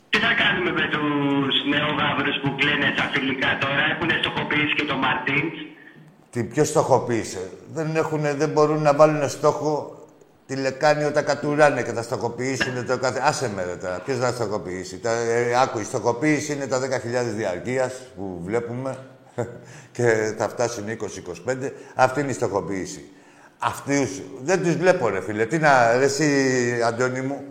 [0.09, 4.95] Τι θα κάνουμε με τους νεογάβρους που κλαίνε στα φιλικά τώρα, έχουν στοχοποιήσει και το
[4.95, 5.51] Μαρτίν;
[6.29, 10.00] Τι πιο στοχοποίησε; Δεν, έχουνε, δεν μπορούν να βάλουν στόχο
[10.51, 13.21] τη λεκάνη όταν κατουράνε και τα στοχοποιήσουν το κάθε...
[13.23, 16.85] Άσε με ρε τώρα, ποιος θα στοχοποιήσει; Τα, ε, άκου, η στοχοποίηση είναι τα 10.000
[17.35, 18.97] διαρκείας που βλέπουμε
[19.95, 20.83] και θα φτάσουν
[21.47, 21.55] 20-25.
[21.95, 23.11] Αυτή είναι η στοχοποίηση.
[23.59, 25.45] Αυτούς δεν τους βλέπω ρε φίλε.
[25.45, 27.43] Τι να, ρε εσύ Αντώνη μου,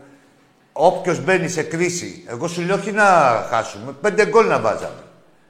[0.72, 3.04] όποιος μπαίνει σε κρίση, εγώ σου λέω όχι να
[3.50, 5.02] χάσουμε, πέντε γκολ να βάζαμε.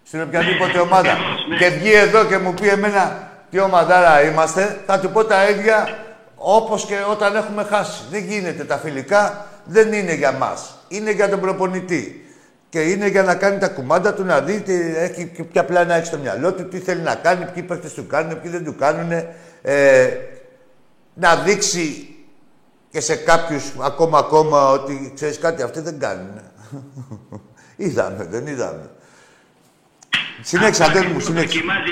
[0.02, 1.16] Στην οποιαδήποτε ομάδα.
[1.58, 6.08] Και βγει εδώ και μου πει εμένα τι ομαδάρα είμαστε, θα του πω τα ίδια
[6.42, 8.02] όπως και όταν έχουμε χάσει.
[8.10, 10.74] Δεν γίνεται τα φιλικά, δεν είναι για μας.
[10.88, 12.24] Είναι για τον προπονητή.
[12.68, 16.06] Και είναι για να κάνει τα κουμάντα του, να δει τι έχει, ποια πλάνα έχει
[16.06, 19.10] στο μυαλό του, τι θέλει να κάνει, ποιοι παίχτες του κάνουν, ποιοι δεν του κάνουν.
[19.62, 20.08] Ε,
[21.14, 22.14] να δείξει
[22.90, 26.40] και σε κάποιους ακόμα ακόμα ότι ξέρεις κάτι, αυτοί δεν κάνουν.
[27.76, 28.90] είδαμε, δεν είδαμε.
[30.42, 31.58] Συνέχισε, Αντώνη μου, συνέχισε.
[31.58, 31.90] Δοκιμάζει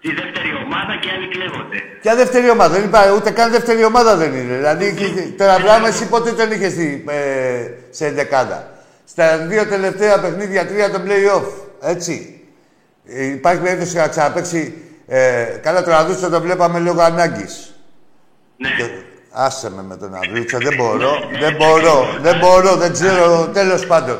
[0.00, 1.78] τη δεύτερη ομάδα και άλλοι κλέβονται.
[2.00, 4.54] Ποια δεύτερη ομάδα, δεν είπα, ούτε καν δεύτερη ομάδα δεν είναι.
[4.54, 4.94] Δηλαδή,
[5.38, 6.74] τώρα πράγμα εσύ πότε τον είχες
[7.06, 8.70] ε, σε δεκάδα.
[9.04, 11.48] Στα δύο τελευταία παιχνίδια, τρία το play-off.
[11.80, 12.40] Έτσι.
[13.06, 14.82] Ε, υπάρχει περίπτωση να ξαναπέξει.
[15.06, 17.74] Ε, καλά, τον Αδούτσο το βλέπαμε λόγω ανάγκης.
[18.56, 18.68] Ναι.
[19.30, 24.18] Άσε με με τον Αδούτσο, δεν μπορώ, δεν μπορώ, δεν μπορώ, δεν ξέρω, τέλος πάντων.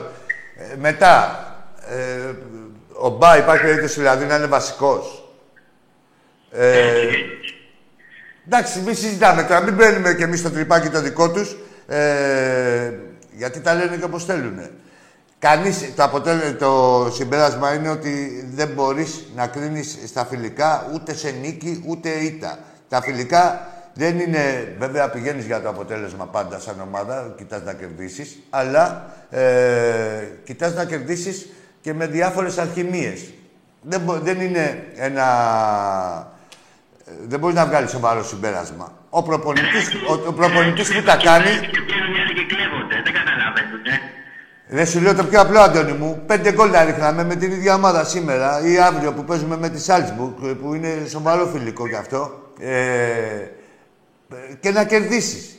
[0.56, 1.42] Ε, μετά,
[1.88, 2.34] ε,
[2.92, 5.27] ο Μπά υπάρχει περίπτωση δηλαδή να είναι βασικός.
[6.50, 7.08] Ε,
[8.46, 12.92] εντάξει, μην συζητάμε τώρα, μην μπαίνουμε κι εμείς στο τρυπάκι το δικό τους, ε,
[13.36, 14.60] γιατί τα λένε και όπως θέλουν.
[15.38, 21.30] Κανείς, το, αποτέλε, το συμπέρασμα είναι ότι δεν μπορείς να κρίνεις στα φιλικά ούτε σε
[21.30, 22.58] νίκη ούτε ήττα.
[22.88, 28.38] Τα φιλικά δεν είναι, βέβαια πηγαίνεις για το αποτέλεσμα πάντα σαν ομάδα, κοιτάς να κερδίσεις,
[28.50, 31.48] αλλά ε, κοιτάς να κερδίσεις
[31.80, 33.20] και με διάφορες αλχημίες.
[33.82, 35.26] Δεν, δεν είναι ένα...
[37.26, 38.92] Δεν μπορείς να βγάλεις σοβαρό συμπέρασμα.
[39.10, 41.50] Ο προπονητής, ο, ο προπονητής που τα κάνει...
[43.04, 43.80] Δεν καταλαβαίνουν,
[44.66, 46.22] Δεν σου λέω το πιο απλό, Αντώνη μου.
[46.26, 49.80] Πέντε γκολ να ρίχναμε με την ίδια ομάδα σήμερα ή αύριο που παίζουμε με τη
[49.80, 52.50] Σάλτσμπουργκ, που είναι σοβαρό φιλικό γι' αυτό.
[52.60, 52.76] Ε,
[54.60, 55.56] και να κερδίσεις.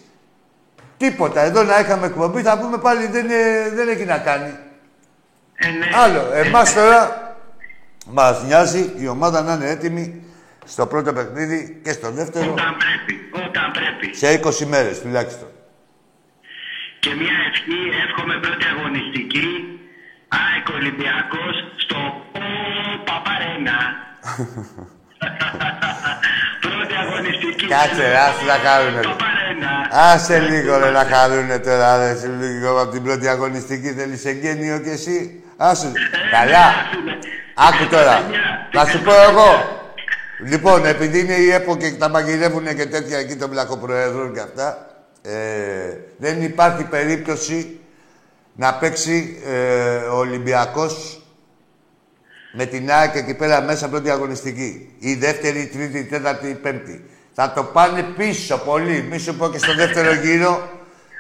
[0.98, 1.42] Τίποτα.
[1.42, 3.28] Εδώ να είχαμε εκπομπή θα πούμε πάλι δεν,
[3.76, 4.54] δεν έχει να κάνει.
[5.56, 5.86] Ε, ναι.
[5.96, 6.22] Άλλο.
[6.34, 7.30] Εμάς τώρα
[8.12, 10.24] μας νοιάζει η ομάδα να είναι έτοιμη
[10.66, 12.52] στο πρώτο παιχνίδι και στο δεύτερο.
[12.52, 13.30] Όταν πρέπει.
[13.48, 14.16] Όταν πρέπει.
[14.16, 15.48] Σε 20 μέρες τουλάχιστον.
[17.00, 19.48] Και μια ευχή, εύχομαι πρώτη αγωνιστική.
[20.28, 21.98] ΑΕΚ Ολυμπιακός στο
[23.06, 23.78] Παπαρένα.
[26.66, 27.68] πρώτη αγωνιστική.
[27.68, 29.02] Κάτσε, άσε να χαρούνε.
[29.92, 34.90] Άσε λίγο ρε να χαρούνε τώρα, ρε, λίγο από την πρώτη αγωνιστική θέλεις εγγένειο κι
[34.90, 35.44] εσύ.
[35.58, 35.92] Άσε,
[36.32, 36.66] καλά.
[37.54, 38.26] Άκου τώρα.
[38.74, 39.78] Να σου πω εγώ.
[40.46, 44.88] Λοιπόν, επειδή είναι η ΕΠΟ και τα μαγειρεύουν και τέτοια εκεί των πλακοπροέδρων και αυτά,
[45.22, 47.80] ε, δεν υπάρχει περίπτωση
[48.56, 51.24] να παίξει ε, ο Ολυμπιακός
[52.52, 54.96] με την ΑΕΚ εκεί πέρα μέσα πρώτη αγωνιστική.
[55.00, 57.04] Η δεύτερη, η τρίτη, η τέταρτη, η πέμπτη.
[57.34, 59.08] Θα το πάνε πίσω πολύ.
[59.10, 60.70] Μη σου πω και στο δεύτερο γύρο.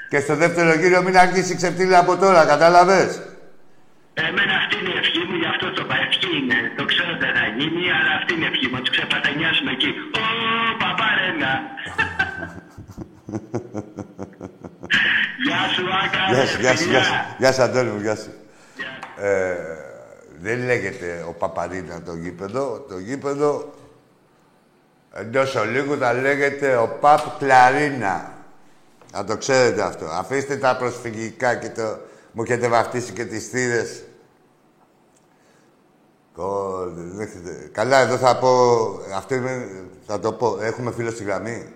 [0.09, 3.21] Και στο δεύτερο γύρο μην αρχίσει ξεφτύλα από τώρα, κατάλαβες;
[4.27, 5.95] Εμένα αυτή είναι η ευχή μου, γι' αυτό το είπα.
[6.07, 6.59] Ευχή είναι.
[6.77, 8.77] Το ξέρω δεν θα γίνει, αλλά αυτή είναι η ευχή μου.
[8.83, 9.91] Του ξεπατανιάσουμε εκεί.
[10.21, 10.25] Ω,
[10.81, 11.51] παπαρένα.
[15.45, 16.23] Γεια σου, Άκα.
[16.33, 17.13] Γεια σου, γεια σου, γεια σου.
[17.37, 18.31] Γεια σου, Αντώνη μου, γεια σου.
[19.21, 19.55] Ε,
[20.41, 22.85] δεν λέγεται ο Παπαρίνα το γήπεδο.
[22.89, 23.73] Το γήπεδο
[25.13, 28.31] εντός ολίγου θα λέγεται ο Παπ Κλαρίνα.
[29.13, 30.05] Να το ξέρετε αυτό.
[30.05, 31.99] Αφήστε τα προσφυγικά και το...
[32.31, 34.03] Μου έχετε βαφτίσει και τις θύρες.
[37.71, 38.49] Καλά, εδώ θα πω...
[39.15, 39.67] Αυτό είναι...
[40.07, 40.57] Θα το πω.
[40.61, 41.73] Έχουμε φίλο στη γραμμή.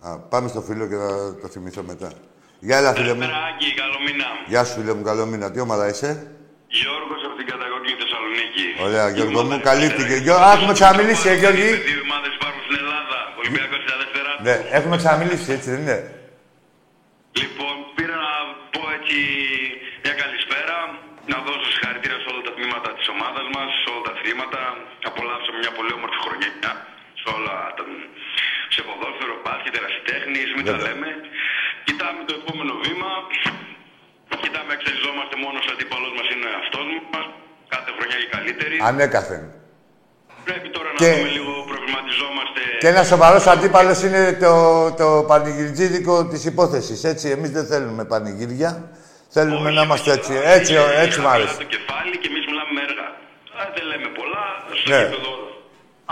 [0.00, 2.12] Α, πάμε στο φίλο και θα το θυμηθώ μετά.
[2.58, 3.22] Γεια, έλα, φίλε μου.
[3.22, 4.24] Άκη, καλό μήνα.
[4.46, 5.50] Γεια σου, φίλε μου, καλό μήνα.
[5.50, 6.10] Τι ομάδα είσαι;
[6.80, 8.64] Γιώργος από την καταγωγή Θεσσαλονίκη.
[8.86, 10.14] Ωραία, Γιώργος μου, καλύφθηκε.
[10.14, 11.68] Γιώργο, α, έχουμε ξαναμιλήσει, ε, Γιώργη.
[11.88, 13.16] Δύο ομάδες υπάρχουν στην Ελλάδα.
[13.40, 14.30] Ολυμπιακός στα δεύτερα.
[14.46, 15.98] Ναι, έχουμε ξαναμιλήσει, έτσι δεν είναι;
[17.40, 17.74] Λοιπόν,
[27.20, 27.82] σε όλα τα...
[28.74, 30.86] σε ποδόσφαιρο, μπάσκετ, ερασιτέχνης, μην τα Βέβαια.
[30.88, 31.08] λέμε.
[31.86, 33.10] Κοιτάμε το επόμενο βήμα.
[34.44, 37.26] Κοιτάμε, εξελιζόμαστε μόνος ο αντίπαλος μας είναι ο εαυτός μας.
[37.74, 38.76] Κάθε χρονιά η καλύτερη.
[38.90, 39.42] Ανέκαθεν.
[40.48, 42.60] Πρέπει τώρα να Και- δούμε λίγο, προβληματιζόμαστε.
[42.82, 44.52] Και ένας σοβαρός αντίπαλος είναι το,
[45.00, 46.98] το πανηγυριτζίδικο της υπόθεσης.
[47.12, 48.70] Έτσι, εμείς δεν θέλουμε πανηγύρια.
[49.36, 50.32] Θέλουμε να είμαστε έτσι.
[50.56, 51.56] Έτσι, έτσι μ' αρέσει.
[51.56, 53.06] Το κεφάλι και εμείς μιλάμε με έργα.
[53.60, 54.44] Α, δεν λέμε πολλά,
[54.80, 54.96] στο Ναι.
[54.96, 55.48] επίπεδο όλα.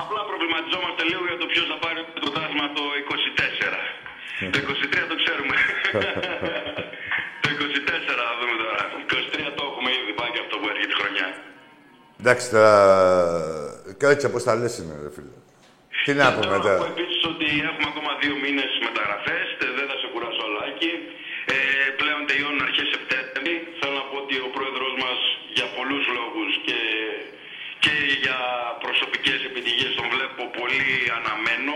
[0.03, 4.53] Απλά προβληματιζόμαστε λίγο για το ποιος θα πάρει το πρωτάθλημα το 24.
[4.53, 4.59] το
[4.93, 5.57] 23 το ξέρουμε.
[7.43, 8.81] το 24 θα δούμε τώρα.
[9.35, 11.29] 23 το έχουμε ήδη πάει και αυτό που έρχεται η χρονιά.
[12.21, 12.75] Εντάξει τώρα.
[13.99, 15.37] Και έτσι όπω τα λες είναι, ρε φίλε.
[16.05, 19.47] Τι να πούμε Θέλω να τώρα; πω επίσης ότι έχουμε ακόμα δύο μήνες μεταγραφές.
[19.77, 20.93] Δεν θα σε κουράσω ολάκι.
[21.55, 21.57] Ε,
[22.01, 23.55] πλέον τελειώνουν αρχές Σεπτέμβρη.
[23.79, 24.68] Θέλω να πω ότι ο πρόεδρό
[28.29, 28.41] για
[28.85, 31.75] προσωπικές επιτυχίες τον βλέπω πολύ αναμένο.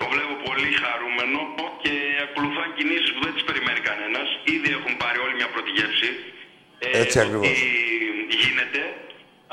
[0.00, 1.38] Τον βλέπω πολύ χαρούμενο
[1.82, 1.92] και
[2.26, 4.26] ακολουθούν κινήσεις που δεν τις περιμένει κανένας.
[4.54, 6.10] Ήδη έχουν πάρει όλη μια πρώτη γεύση.
[6.84, 7.46] Ε, Έτσι το ακριβώς.
[8.28, 8.80] τι γίνεται.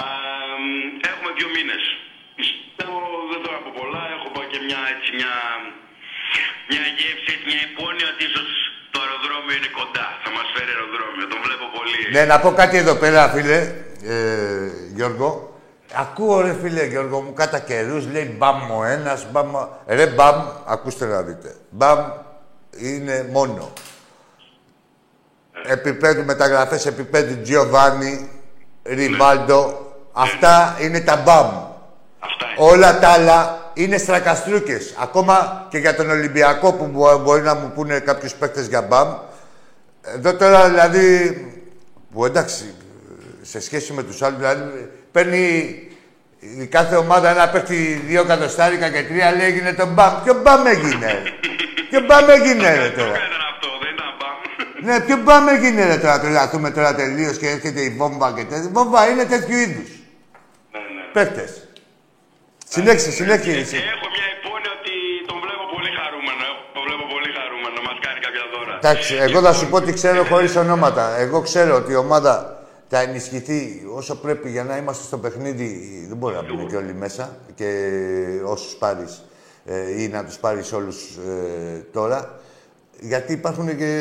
[0.03, 0.07] Α,
[0.61, 0.65] μ,
[1.11, 1.83] έχουμε δύο μήνες.
[2.39, 2.97] Πιστεύω,
[3.31, 5.33] δεν θέλω να πω πολλά, έχω πάει και μια, έτσι, μια,
[6.71, 8.47] μια γεύση, έτσι, μια υπόνοια ότι ίσως
[8.93, 10.07] το αεροδρόμιο είναι κοντά.
[10.23, 11.99] Θα μας φέρει αεροδρόμιο, τον βλέπω πολύ.
[12.15, 13.59] Ναι, να πω κάτι εδώ πέρα, φίλε,
[14.13, 14.17] ε,
[14.97, 15.29] Γιώργο.
[15.97, 19.55] Ακούω, ρε φίλε, Γιώργο μου, κατά καιρούς λέει μπαμ ο ένας, μπαμ.
[19.55, 20.35] ο- Ρε μπαμ,
[20.65, 21.55] ακούστε να δείτε.
[21.69, 21.99] Μπαμ
[22.77, 23.71] είναι μόνο.
[25.67, 28.29] Επίπεδου μεταγραφές, επίπεδου Τζιοβάνι,
[28.83, 29.79] Ριβάλντο.
[30.13, 31.45] Αυτά είναι τα μπαμ.
[32.19, 32.71] Αυτά είναι.
[32.71, 34.95] Όλα τα άλλα είναι στρακαστρούκες.
[35.01, 39.13] Ακόμα και για τον Ολυμπιακό που μπο- μπορεί να μου πούνε κάποιους παίκτες για μπαμ.
[40.01, 41.33] Εδώ τώρα δηλαδή,
[42.13, 42.73] που εντάξει,
[43.41, 45.77] σε σχέση με τους άλλους, δηλαδή παίρνει
[46.59, 50.13] η κάθε ομάδα ένα παίκτη δύο εκατοστάρικα και τρία λέει έγινε το μπαμ.
[50.23, 51.23] Ποιο μπαμ έγινε,
[51.89, 53.09] Ποιο μπαμ έγινε ρε Το τώρα.
[53.09, 54.37] ήταν αυτό, δεν ήταν μπαμ.
[54.85, 58.63] Ναι, ποιο μπαμ έγινε ρε τώρα, τρελαθούμε τώρα τελείως και έρχεται η βόμβα και τέτοια.
[58.69, 59.89] Η βόμβα είναι τέτοιου είδους.
[60.71, 61.03] ναι, ναι.
[61.13, 61.51] Παίκτες.
[62.67, 63.57] Συνέχισε, συνέχισε.
[63.59, 63.75] εσύ.
[63.93, 64.93] Έχω μια υπόνοια ότι
[65.27, 66.47] τον βλέπω πολύ χαρούμενο.
[66.73, 68.73] Τον βλέπω πολύ χαρούμενο, μας κάνει κάποια δώρα.
[68.81, 71.05] Εντάξει, εγώ θα σου πω τι ξέρω χωρίς ονόματα.
[71.25, 72.33] Εγώ ξέρω ότι η ομάδα
[72.95, 73.59] θα ενισχυθεί
[73.99, 75.69] όσο πρέπει για να είμαστε στο παιχνίδι.
[76.07, 77.69] Δεν μπορεί να μπουν και όλοι μέσα και
[78.45, 79.23] όσους πάρεις
[79.65, 82.39] ε, ή να τους πάρεις όλους ε, τώρα.
[82.99, 83.91] Γιατί υπάρχουν και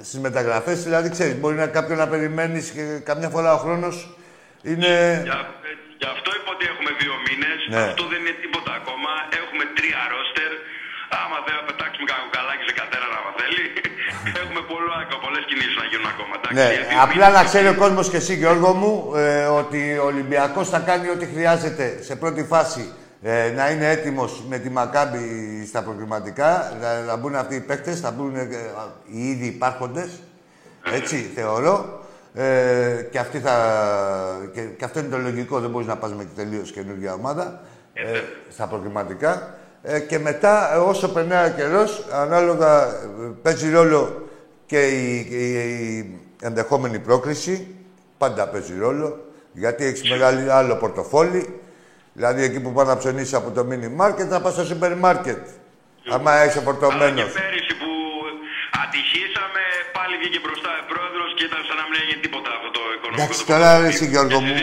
[0.00, 4.16] στις μεταγραφές, δηλαδή ξέρεις, μπορεί να κάποιον να περιμένεις και καμιά φορά ο χρόνος
[4.62, 4.92] είναι.
[5.28, 5.38] Για,
[5.68, 7.58] ε, γι' αυτό είπα ότι έχουμε δύο μήνες.
[7.70, 7.82] Ναι.
[7.88, 9.10] Αυτό δεν είναι τίποτα ακόμα.
[9.40, 10.50] Έχουμε τρία ρόστερ.
[11.22, 13.64] Άμα θέλει να πετάξουμε κάποιο καλάκι σε καθένα, άμα θέλει.
[14.42, 14.60] έχουμε
[15.24, 16.32] πολλές κινήσεις να γίνουν ακόμα.
[16.38, 16.56] εντάξει.
[16.58, 17.40] Ναι, Για δύο απλά μήνες.
[17.40, 21.26] να ξέρει ο κόσμος και εσύ, Γιώργο μου, ε, ότι ο Ολυμπιακός θα κάνει ό,τι
[21.34, 22.84] χρειάζεται σε πρώτη φάση
[23.22, 25.24] ε, να είναι έτοιμος με τη Μακάμπη
[25.66, 26.76] στα προκριματικά.
[26.80, 28.48] Να, να μπουν αυτοί οι παίκτες, θα μπουν ε,
[29.04, 30.10] οι ήδη υπάρχοντες.
[30.92, 32.02] Έτσι, θεωρώ.
[32.34, 33.54] Ε, και, αυτοί θα,
[34.52, 37.60] και, και αυτό είναι το λογικό, δεν μπορείς να πας με τελείως καινούργια ομάδα
[37.92, 39.54] ε, στα προκριματικά.
[39.86, 44.28] Ε, και μετά, ε, όσο περνάει ο καιρός, ανάλογα ε, παίζει ρόλο
[44.66, 45.52] και η, η,
[45.96, 47.76] η ενδεχόμενη πρόκριση.
[48.18, 49.08] Πάντα παίζει ρόλο.
[49.52, 51.60] Γιατί έχεις μεγάλη άλλο πορτοφόλι.
[52.12, 55.42] Δηλαδή εκεί που πάει να ψωνίσεις από το mini market, θα πας στο σούπερ μάρκετ.
[56.14, 57.24] Άμα είσαι Αλλά φορτωμένος.
[57.32, 57.90] και πέρυσι που
[58.84, 59.62] ατυχήσαμε,
[59.96, 63.22] πάλι βγήκε μπροστά ο πρόεδρος και ήταν σαν να μην έγινε τίποτα αυτό το οικονομικό.
[63.22, 63.90] Εντάξει, το τώρα πρωτοβουλίο.
[63.94, 64.54] εσύ Γιώργο Και μου.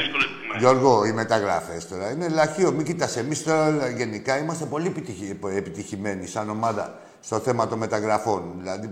[0.52, 0.60] Σε δύσκολες στιγμές.
[0.60, 2.72] Γιώργο, οι μεταγραφές τώρα είναι λαχείο.
[2.72, 8.44] Μην κοιτάς, εμείς τώρα γενικά είμαστε πολύ επιτυχη- επιτυχημένοι σαν ομάδα στο θέμα των μεταγραφών.
[8.60, 8.90] Δηλαδή,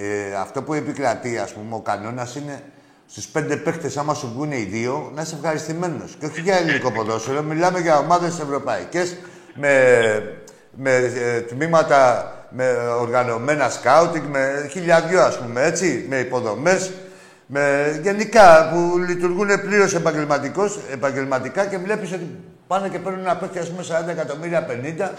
[0.00, 2.62] ε, αυτό που επικρατεί, ας πούμε, ο κανόνας είναι
[3.06, 6.16] στους πέντε παίχτε, άμα σου βγουν οι δύο, να είσαι ευχαριστημένος.
[6.20, 9.16] Και όχι για ελληνικό ποδόσφαιρο, μιλάμε για ομάδες ευρωπαϊκές
[9.54, 9.72] με,
[10.70, 16.90] με ε, τμήματα, με οργανωμένα σκάουτινγκ, με χιλιαδιό, ας πούμε, έτσι, με υποδομές.
[17.52, 19.94] Με, γενικά που λειτουργούν πλήρως
[20.92, 25.10] επαγγελματικά και βλέπεις ότι πάνε και παίρνουν ένα παίκτη, ας πούμε, 40 εκατομμύρια, 50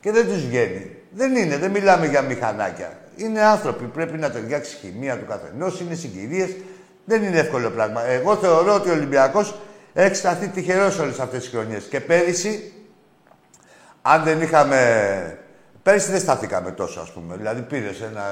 [0.00, 0.96] και δεν τους βγαίνει.
[1.10, 2.98] Δεν είναι, δεν μιλάμε για μηχανάκια.
[3.16, 6.50] Είναι άνθρωποι, πρέπει να ταιριάξει η χημεία του καθενός, είναι συγκυρίες.
[7.04, 8.06] Δεν είναι εύκολο πράγμα.
[8.06, 9.54] Εγώ θεωρώ ότι ο Ολυμπιακός
[9.92, 11.84] έχει σταθεί τυχερός όλες αυτές τις χρονιές.
[11.84, 12.72] Και πέρυσι,
[14.02, 15.38] αν δεν είχαμε.
[15.86, 17.36] Πέρυσι δεν σταθήκαμε τόσο, ας πούμε.
[17.36, 18.24] Δηλαδή πήρες ένα.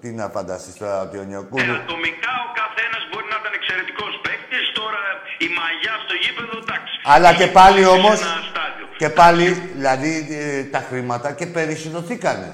[0.00, 1.74] Τι να φανταστείς τώρα, ότι ο Ε, Νιοκούλου.
[1.74, 4.64] ατομικά ο καθένας μπορεί να ήταν εξαιρετικός παίκτης.
[4.80, 5.00] Τώρα
[5.46, 6.94] η μαγιά στο γήπεδο, εντάξει.
[7.14, 8.10] Αλλά και πάλι Είναι όμω.
[8.16, 8.84] σε ένα στάδιο.
[9.00, 9.46] Και πάλι,
[9.78, 12.50] δηλαδή, ε, τα χρήματα και πέρυσι δοθήκανε.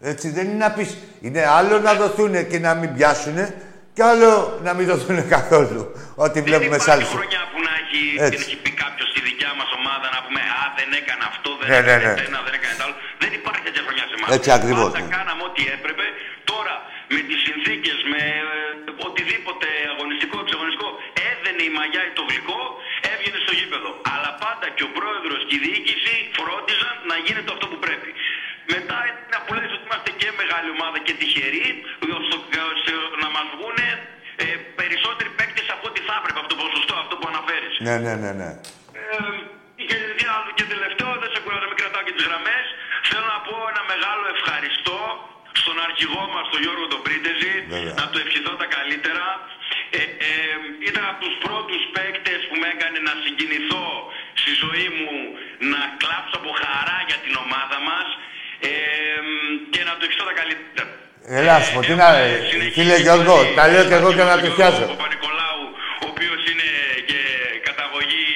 [0.00, 0.90] Έτσι δεν είναι να πεις.
[1.20, 3.36] Είναι άλλο να δοθούν και να μην πιάσουν
[3.96, 4.30] και άλλο
[4.66, 5.80] να μην δοθούν καθόλου.
[6.24, 7.08] Ό,τι βλέπουμε σε δεν άλλους.
[7.08, 8.38] υπάρχει χρονιά που να έχει, Έτσι.
[8.38, 11.66] να έχει πει κάποιος στη δικιά μας ομάδα να πούμε Α, δεν έκανε αυτό, δεν
[11.72, 12.18] Ναι, ναι, έκανε ναι.
[12.20, 12.96] το ένα, δεν έκανε το άλλο.
[13.22, 14.28] Δεν υπάρχει τέτοια χρονιά σε εμάς.
[14.36, 15.14] Έτσι ακριβώς, Πάντα ναι.
[15.16, 16.04] κάναμε ό,τι έπρεπε.
[16.50, 16.74] Τώρα
[17.14, 20.88] με τις συνθήκες, με ε, οτιδήποτε αγωνιστικό, εξαγωνιστικό,
[21.30, 22.60] έδαινε η μαγιά ή το γλυκό,
[23.12, 23.90] έβγαινε στο γήπεδο.
[24.12, 28.10] Αλλά πάντα και ο πρόεδρος και η διοίκηση φρόντιζαν να γίνεται αυτό που πρέπει.
[28.74, 31.66] Μετά είναι που λες ότι είμαστε και μεγάλη ομάδα και τυχεροί
[32.28, 32.36] στο,
[32.80, 33.78] στο- να μας βγουν
[34.44, 34.46] ε,
[34.80, 37.74] περισσότεροι παίκτες από ό,τι θα έπρεπε από το ποσοστό αυτό που αναφέρεις.
[37.86, 38.50] Ναι, ναι, ναι, ναι.
[39.00, 39.16] Ε,
[39.88, 40.26] και, και,
[40.58, 42.64] και τελευταίο, δεν σε κουράζω, μην κρατάω και τις γραμμές.
[43.08, 44.98] Θέλω να πω ένα μεγάλο ευχαριστώ
[45.88, 47.94] αρχηγό μας, τον Γιώργο τον Πρίτεζη, Βέβαια.
[48.00, 49.26] να του ευχηθώ τα καλύτερα.
[49.98, 50.56] Ε, ε,
[50.90, 53.86] ήταν από τους πρώτους παίκτες που με έκανε να συγκινηθώ
[54.42, 55.12] στη ζωή μου,
[55.72, 58.08] να κλάψω από χαρά για την ομάδα μας
[58.68, 58.72] ε,
[60.12, 60.90] και να του ευχηθώ τα καλύτερα.
[61.38, 62.08] Ελά, σου πω, τι να...
[62.16, 64.76] Έχουμε συνεχίσει Φίλε Γιώργο, με- τα λέω και εγώ και να τον του πιάσω.
[64.80, 65.62] Γιώργος Παπα-Νικολάου,
[66.04, 66.68] ο οποίος είναι
[67.10, 67.20] και
[67.68, 68.28] καταγωγή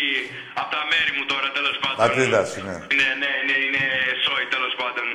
[0.61, 1.99] από τα μέρη μου τώρα, τέλος πάντων.
[2.05, 2.75] Πατρίδας, ναι.
[2.93, 3.85] Είναι, ναι, είναι, είναι
[4.25, 5.07] σόι τέλος πάντων.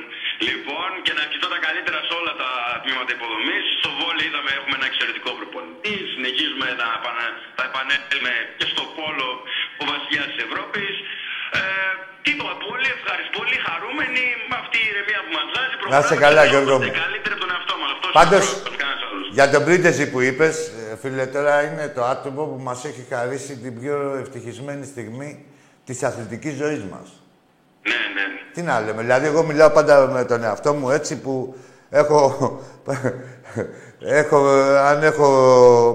[0.48, 2.50] Λοιπόν, και να ευχηθώ τα καλύτερα σε όλα τα
[2.82, 3.64] τμήματα υποδομής.
[3.80, 5.94] Στο βόλιο είδαμε, έχουμε ένα εξαιρετικό προπονητή.
[6.14, 9.28] Συνεχίζουμε να επανα- θα επανέλθουμε και στο πόλο
[9.80, 10.92] ο βασιλιάς της Ευρώπης.
[11.58, 11.62] Ε,
[12.26, 15.74] τίποτα, πολύ ευχαριστώ, πολύ χαρούμενοι με αυτή η ηρεμία που μας βάζει.
[15.92, 16.90] Να είσαι καλά, Γιώργο μου.
[17.02, 17.90] Καλύτερα από τον εαυτό μας.
[17.94, 19.26] Αυτός Πάντως, είναι ο πρώτος, κανένας άλλος.
[19.38, 23.52] Για τον Πρίτεζη που είπες, ε, φίλε, τώρα είναι το άτομο που μας έχει χαρίσει
[23.64, 25.30] την πιο ευτυχισμένη στιγμή
[25.86, 27.06] της αθλητικής ζωής μας.
[27.90, 28.24] Ναι, ναι.
[28.54, 31.56] Τι να λέμε, δηλαδή εγώ μιλάω πάντα με τον εαυτό μου έτσι που
[31.90, 32.60] έχω,
[34.20, 34.48] έχω
[34.90, 35.28] αν έχω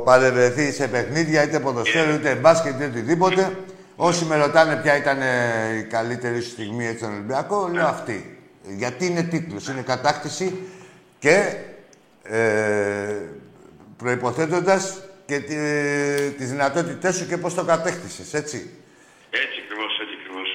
[0.06, 3.58] παρευρεθεί σε παιχνίδια, είτε ποδοσφαίρου, είτε μπάσκετ, είτε οτιδήποτε,
[4.02, 8.38] όσοι με ρωτάνε ποια ήταν ε, η καλύτερη σου στιγμή έτσι στον Ολυμπιακό, λέω αυτή.
[8.64, 10.60] Γιατί είναι τίτλος, είναι κατάκτηση
[11.20, 11.54] και
[12.24, 13.16] ε,
[13.98, 15.56] προϋποθέτοντας και τη,
[16.38, 18.58] τις δυνατότητές σου και πώς το κατέκτησες, έτσι.
[19.30, 20.50] Έτσι ακριβώς, έτσι ακριβώς.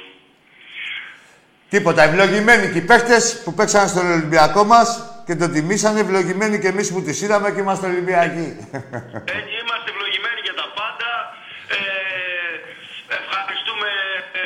[1.69, 2.03] Τίποτα.
[2.03, 4.89] Ευλογημένοι και οι παίχτε που παίξαν στον Ολυμπιακό μας
[5.27, 6.01] και τον τιμήσανε.
[6.01, 8.49] Ευλογημένοι και εμείς που τη είδαμε και είμαστε Ολυμπιακοί.
[9.39, 11.11] Έτσι είμαστε ευλογημένοι για τα πάντα.
[11.77, 11.79] Ε,
[13.21, 13.89] ευχαριστούμε
[14.39, 14.41] ε,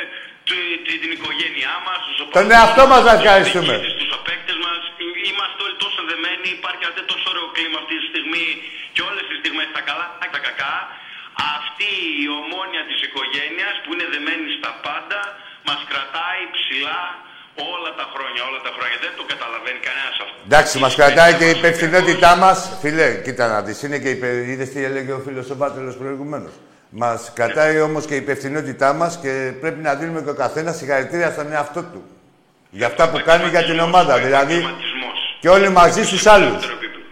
[0.47, 1.11] τη- τη- την
[1.59, 3.73] οικογένειά μας, τους Τον εαυτό μας να ευχαριστούμε.
[4.01, 4.77] Τους απέκτες μας.
[5.01, 6.45] Ε, Είμαστε όλοι τόσο δεμένοι.
[6.59, 8.47] Υπάρχει αυτό τόσο ωραίο κλίμα αυτή τη στιγμή
[8.95, 10.75] και όλες τις στιγμές τα καλά και τα κακά.
[11.57, 11.89] Αυτή
[12.23, 15.19] η ομόνια της οικογένειας που είναι δεμένη στα πάντα
[15.67, 17.01] μας κρατάει ψηλά
[17.73, 18.97] όλα τα χρόνια, όλα τα χρόνια.
[19.05, 20.37] Δεν το καταλαβαίνει κανένας αυτό.
[20.49, 22.57] Εντάξει, μας κρατάει και η υπευθυνότητά μας.
[22.81, 23.77] Φίλε, κοίτα να δεις.
[23.85, 26.53] Είναι και η υπε- Είδες τι έλεγε ο φίλος ο Βάτελος προηγουμένως.
[26.89, 31.31] Μας κρατάει όμως και η υπευθυνότητά μας και πρέπει να δίνουμε και ο καθένας συγχαρητήρια
[31.31, 32.03] στον εαυτό του.
[32.69, 34.17] Για αυτά που κάνει για την ομάδα.
[34.17, 35.37] Δηλαδή, Επαγγελματισμός.
[35.39, 36.51] και όλοι μαζί στους άλλους.
[36.51, 37.03] Δεύτερο επίπεδο.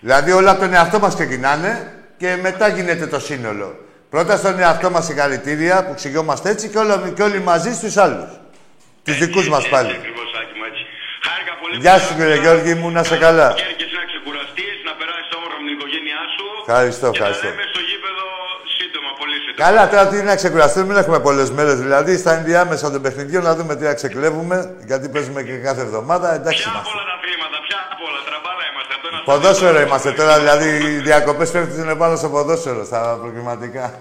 [0.00, 3.78] Δηλαδή όλα από τον εαυτό μας ξεκινάνε και μετά γίνεται το σύνολο.
[4.10, 8.28] Πρώτα στον εαυτό μας συγχαρητήρια που ξυγιόμαστε έτσι και, όλα, και όλοι μαζί στους άλλους.
[9.04, 9.90] Τους δικούς μας Έτσι πάλι.
[9.92, 10.82] ακριβώς, Άκη μου, έτσι.
[11.28, 12.18] Χάρηκα πολύ Γεια που σου, άκουσα.
[12.24, 13.52] κύριε Γιώργη μου, να σε καλά.
[13.52, 13.86] Και και
[19.58, 21.74] Καλά, τώρα τι να ξεκουραστούμε, δεν έχουμε πολλές μέρες.
[21.74, 26.34] Δηλαδή στα ενδιάμεσα των παιχνιδιών να δούμε τι να ξεκλέβουμε, γιατί παίζουμε και κάθε εβδομάδα.
[26.34, 26.94] Εντάξει Ποια από είμαστε.
[26.94, 28.92] όλα τα αθλήματα, ποια από όλα, τραμπάλα είμαστε.
[28.96, 33.86] Αυτό είναι Ποδόσφαιρο είμαστε τώρα, δηλαδή οι διακοπές πέφτουν πάνω στο ποδόσφαιρο, στα προκριματικά.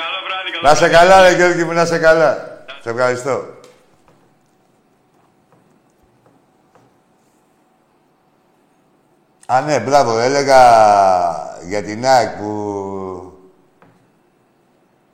[0.00, 2.30] Καλό βράδυ, καλό να σε καλά, ρε Γιώργη μου, να σε καλά.
[2.82, 3.44] Σε ευχαριστώ.
[9.46, 10.18] Α, ναι, μπράβο.
[10.18, 10.60] Έλεγα
[11.66, 13.38] για την ΑΕΚ που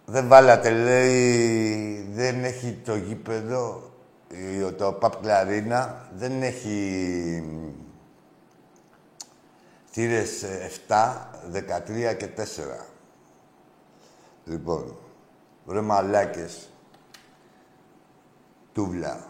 [0.04, 3.90] δεν βάλατε, λέει, δεν έχει το γήπεδο,
[4.28, 7.44] η- το ΠΑΠ Κλαρίνα, δεν έχει
[9.90, 10.42] θύρες
[10.88, 12.86] 7, 13 και 4.
[14.44, 14.96] Λοιπόν,
[15.64, 16.68] βρε μαλάκες,
[18.72, 19.24] τούβλα,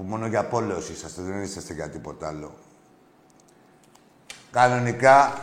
[0.00, 2.54] που μόνο για πόλεως είσαστε, δεν είσαστε για τίποτα άλλο.
[4.50, 5.38] Κανονικά,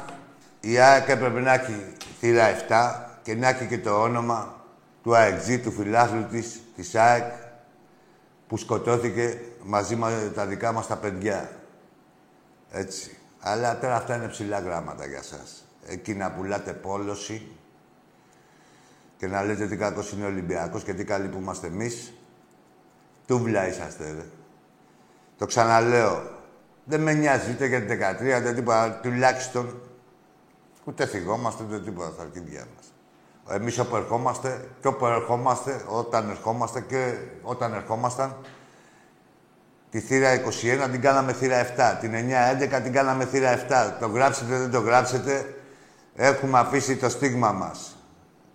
[0.59, 4.65] η ΑΕΚ έπρεπε να έχει θύρα 7 και να έχει και το όνομα
[5.03, 7.31] του ΑΕΚΖ, του φιλάθλου της, της ΑΕΚ,
[8.47, 11.49] που σκοτώθηκε μαζί με τα δικά μας τα παιδιά.
[12.71, 13.17] Έτσι.
[13.39, 15.65] Αλλά τώρα αυτά είναι ψηλά γράμματα για σας.
[15.87, 17.47] Εκεί να πουλάτε πόλωση
[19.17, 22.13] και να λέτε τι κακός είναι ο Ολυμπιακός και τι καλοί που είμαστε εμείς.
[23.27, 24.25] Τούβλα είσαστε, ρε.
[25.37, 26.35] Το ξαναλέω.
[26.83, 28.99] Δεν με νοιάζει ούτε για την 13, ούτε τίποτα.
[29.01, 29.81] Τουλάχιστον
[30.83, 32.85] ούτε θυγόμαστε, ούτε τίποτα στα αρχίδια μας.
[33.55, 38.35] Εμείς όπου ερχόμαστε και όπου ερχόμαστε, όταν ερχόμαστε και όταν ερχόμασταν,
[39.89, 40.41] Τη θύρα
[40.85, 41.97] 21 την κάναμε θύρα 7.
[41.99, 43.97] Την 9-11 την κάναμε θύρα 7.
[43.99, 45.55] Το γράψετε, δεν το γράψετε.
[46.15, 47.95] Έχουμε αφήσει το στίγμα μας.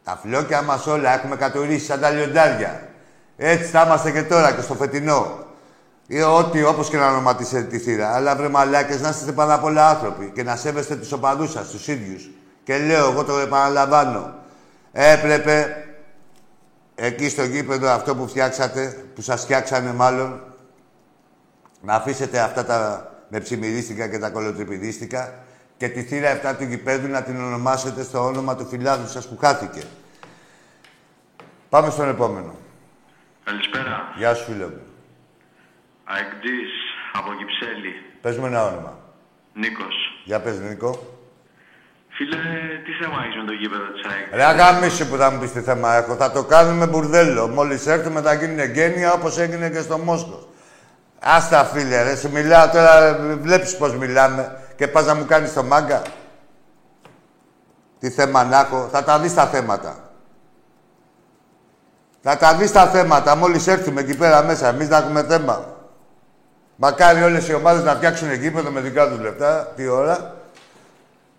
[0.04, 2.88] Τα φλόκια μας όλα έχουμε κατουρίσει σαν τα λιοντάρια.
[3.36, 5.46] Έτσι θα είμαστε και τώρα και στο φετινό.
[6.12, 8.14] Ή ό,τι, όπως και να ονοματίσετε τη θύρα.
[8.14, 11.70] Αλλά βρε μαλάκες, να είστε πάνω απ' όλα άνθρωποι και να σέβεστε τους οπαδούς σας,
[11.70, 12.30] τους ίδιους.
[12.64, 14.34] Και λέω, εγώ το επαναλαμβάνω.
[14.92, 15.86] Έπρεπε
[16.94, 20.40] εκεί στο γήπεδο αυτό που φτιάξατε, που σας φτιάξανε μάλλον,
[21.80, 25.34] να αφήσετε αυτά τα με ψημυρίστικα και τα κολοτριπηδίστικα
[25.76, 29.36] και τη θύρα 7 του γηπέδου να την ονομάσετε στο όνομα του φιλάδου σας που
[29.38, 29.82] χάθηκε.
[31.68, 32.54] Πάμε στον επόμενο.
[33.44, 34.12] Καλησπέρα.
[34.16, 34.91] Γεια σου, φίλε μου.
[36.04, 36.70] Αεκτής
[37.12, 37.94] από Κυψέλη.
[38.20, 38.98] Πες μου ένα όνομα.
[39.54, 40.22] Νίκος.
[40.24, 41.20] Για πες, Νίκο.
[42.08, 42.36] Φίλε,
[42.84, 45.60] τι θέμα έχεις με το γήπεδο της ΑΕΚ; Ρε αγαμίσου που θα μου πεις τι
[45.60, 46.14] θέμα έχω.
[46.14, 47.48] Θα το κάνουμε μπουρδέλο.
[47.48, 50.48] Μόλις έρθουμε θα γίνει γένεια όπως έγινε και στο Μόσχο.
[51.20, 55.62] Άστα φίλε ρε, σου μιλάω τώρα, βλέπεις πώς μιλάμε και πας να μου κάνεις το
[55.62, 56.02] μάγκα.
[57.98, 60.10] Τι θέμα να έχω, θα τα δεις τα θέματα.
[62.20, 65.71] Θα τα δεις τα θέματα, μόλις έρθουμε εκεί πέρα μέσα, εμείς να έχουμε θέμα.
[66.84, 70.34] Μακάρι όλες οι ομάδες να φτιάξουν γήπεδο με δικά τους λεπτά, τι ώρα.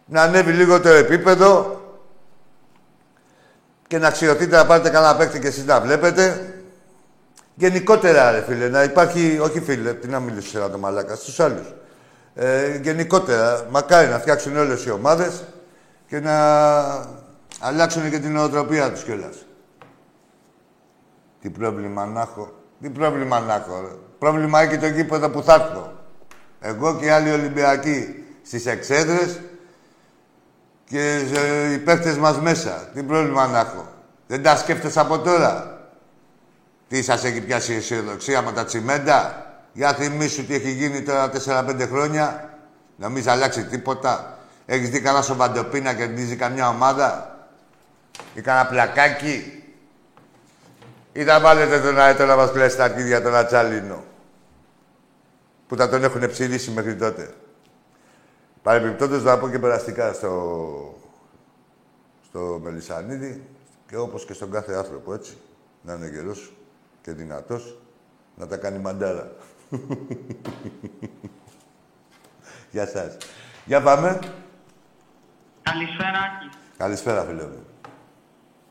[0.05, 1.81] Να ανέβει λίγο το επίπεδο
[3.87, 6.53] και να αξιωθείτε να πάρετε κανένα παίκτη και εσείς να βλέπετε.
[7.55, 9.39] Γενικότερα, ρε φίλε, να υπάρχει...
[9.39, 11.73] Όχι φίλε, τι να μιλήσω σε ένα το μαλάκα, στους άλλους.
[12.35, 15.43] Ε, γενικότερα, μακάρι να φτιάξουν όλες οι ομάδες
[16.07, 16.37] και να
[17.59, 19.45] αλλάξουν και την νοοτροπία τους κιόλας.
[21.41, 22.62] Τι πρόβλημα να έχω.
[22.83, 23.95] Τι πρόβλημα να έχω, ρε.
[24.19, 25.91] Πρόβλημα έχει το γήπεδο που θα έρθω.
[26.59, 29.39] Εγώ και οι άλλοι Ολυμπιακοί στις εξέδρες
[30.85, 31.17] και
[31.73, 32.89] οι παίχτες μας μέσα.
[32.93, 33.87] Τι πρόβλημα να έχω.
[34.27, 35.81] Δεν τα σκέφτεσαι από τώρα.
[36.87, 41.29] Τι σας έχει πιάσει η αισιοδοξία με τα τσιμέντα; Για θυμίσου τι έχει γίνει τώρα
[41.29, 42.49] 4-5 χρόνια.
[42.95, 44.37] Νομίζει αλλάξει τίποτα.
[44.65, 47.37] Έχεις δει κανένα σοβαντοπίνα και κερδίζει καμιά ομάδα;
[48.33, 49.62] Ή κανένα πλακάκι;
[51.13, 54.03] Ή θα βάλετε τον αέτο να μας κλέσει τα αρχίδια τον Ατσάλινο.
[55.67, 57.33] Που θα τον έχουν ψηλήσει μέχρι τότε.
[58.61, 60.99] Παρεμπιπτόντως να πω και περαστικά στο,
[62.23, 63.47] στο Μελισανίδη
[63.87, 65.37] και όπως και στον κάθε άνθρωπο, έτσι.
[65.81, 66.53] Να είναι γερός
[67.01, 67.77] και δυνατός,
[68.35, 69.31] να τα κάνει μαντάρα.
[72.71, 73.17] Γεια σας.
[73.65, 74.19] Για πάμε.
[75.61, 76.57] Καλησπέρα, Άκη.
[76.77, 77.65] Καλησπέρα, φίλε μου.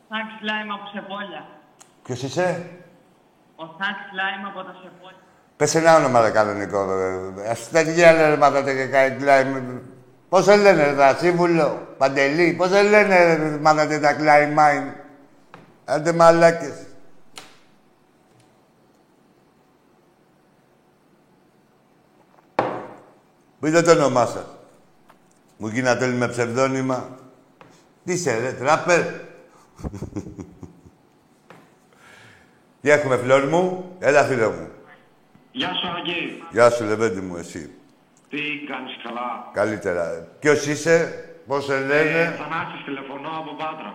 [0.09, 1.62] Σάκης Λάιμ από Σεπόλια.
[2.03, 2.67] Ποιος είσαι;
[3.57, 5.19] Ο Σάκης Λάιμ από τα Σεπόλια.
[5.57, 6.85] Πες ένα όνομα, ρε κανονικό.
[6.97, 7.51] ρε.
[7.51, 9.25] Αστεργία, ρε, μάθατε και κάτι
[10.29, 14.85] Πώς σε λένε, ρε, Δασίβουλο, Παντελή, πώς σε λένε, ρε, μάθατε τα κλάιμάιν.
[15.85, 16.87] Άντε μαλάκες.
[23.61, 24.47] Πείτε το όνομά σας.
[25.57, 27.19] Μου γίνατε όλοι με ψευδόνυμα.
[28.05, 29.01] Τι είσαι, ρε, τράπερ;
[32.83, 34.69] Τι έχουμε, φιλόρ μου; Έλα, φίλο μου.
[35.53, 36.43] Γεια σου, Αγγί.
[36.51, 37.71] Γεια σου, Λεβέντη μου, εσύ.
[38.31, 40.27] Τι κάνεις καλά; Καλύτερα.
[40.39, 43.95] Ποιος είσαι, πώς σε λένε; Ε, Θανάσης, τηλεφωνώ από Πάτρα.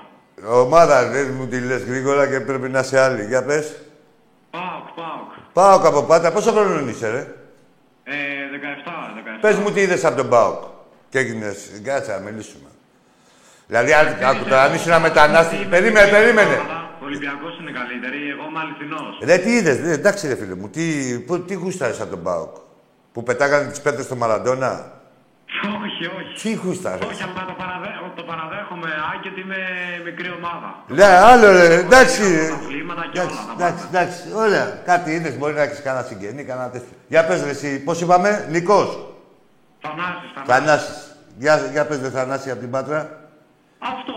[0.61, 3.25] Ομάδα, δεν μου τη λες γρήγορα και πρέπει να είσαι άλλη.
[3.25, 3.81] Για πες.
[4.49, 5.31] Πάοκ, πάοκ.
[5.53, 6.31] Πάοκ από Πάτρα.
[6.31, 7.27] Πόσο χρόνο είσαι, ρε;
[8.03, 8.15] Ε,
[8.51, 9.41] 17, 17.
[9.41, 10.63] Πες μου τι είδες από τον Πάοκ.
[11.09, 11.81] Και έγινες.
[11.83, 12.69] Κάτσε να μιλήσουμε.
[13.67, 15.55] Δηλαδή, αν, άκου τώρα, αν ήσουν μετανάστη...
[15.69, 16.57] Περίμενε, περίμενε.
[17.01, 19.13] Ο Ολυμπιακός είναι καλύτερη, εγώ είμαι αληθινός.
[19.23, 20.83] Ρε, τι είδες, ρε, εντάξει ρε φίλε μου, τι,
[21.25, 22.55] που, τι γούσταρες από τον Πάοκ.
[23.13, 24.91] Που πετάγανε τις πέτρες στο Μαραντόνα;
[25.83, 26.41] όχι, όχι.
[26.41, 29.57] Τι γούσταρες; Όχι, αλλά το, παραδέ, το παραδέχομαι, Άκη, ότι είμαι
[30.05, 30.83] μικρή ομάδα.
[30.87, 32.23] Ναι, άλλο ρε, εντάξει.
[32.49, 33.55] Τα αθλήματα και Εντάξει, όλα.
[33.57, 33.99] τα εντάξει, πάντα.
[33.99, 34.65] εντάξει, ωραία.
[34.85, 36.95] Κάτι είδες, μπορεί να έχεις κανένα συγγενή, κανένα τέτοιο.
[37.07, 38.89] Για πες ρε εσύ, πώς είπαμε, Νικός.
[39.81, 40.65] Θανάσης, Θανάσης.
[40.65, 41.15] Θανάσης.
[41.37, 42.99] Για, για πες ρε Θανάση από την Πάτρα.
[43.79, 44.13] Αυτό,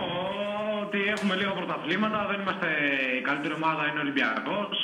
[0.91, 2.69] ότι έχουμε λίγο πρωταθλήματα, δεν είμαστε
[3.19, 4.75] η καλύτερη ομάδα, είναι ο Ολυμπιακός.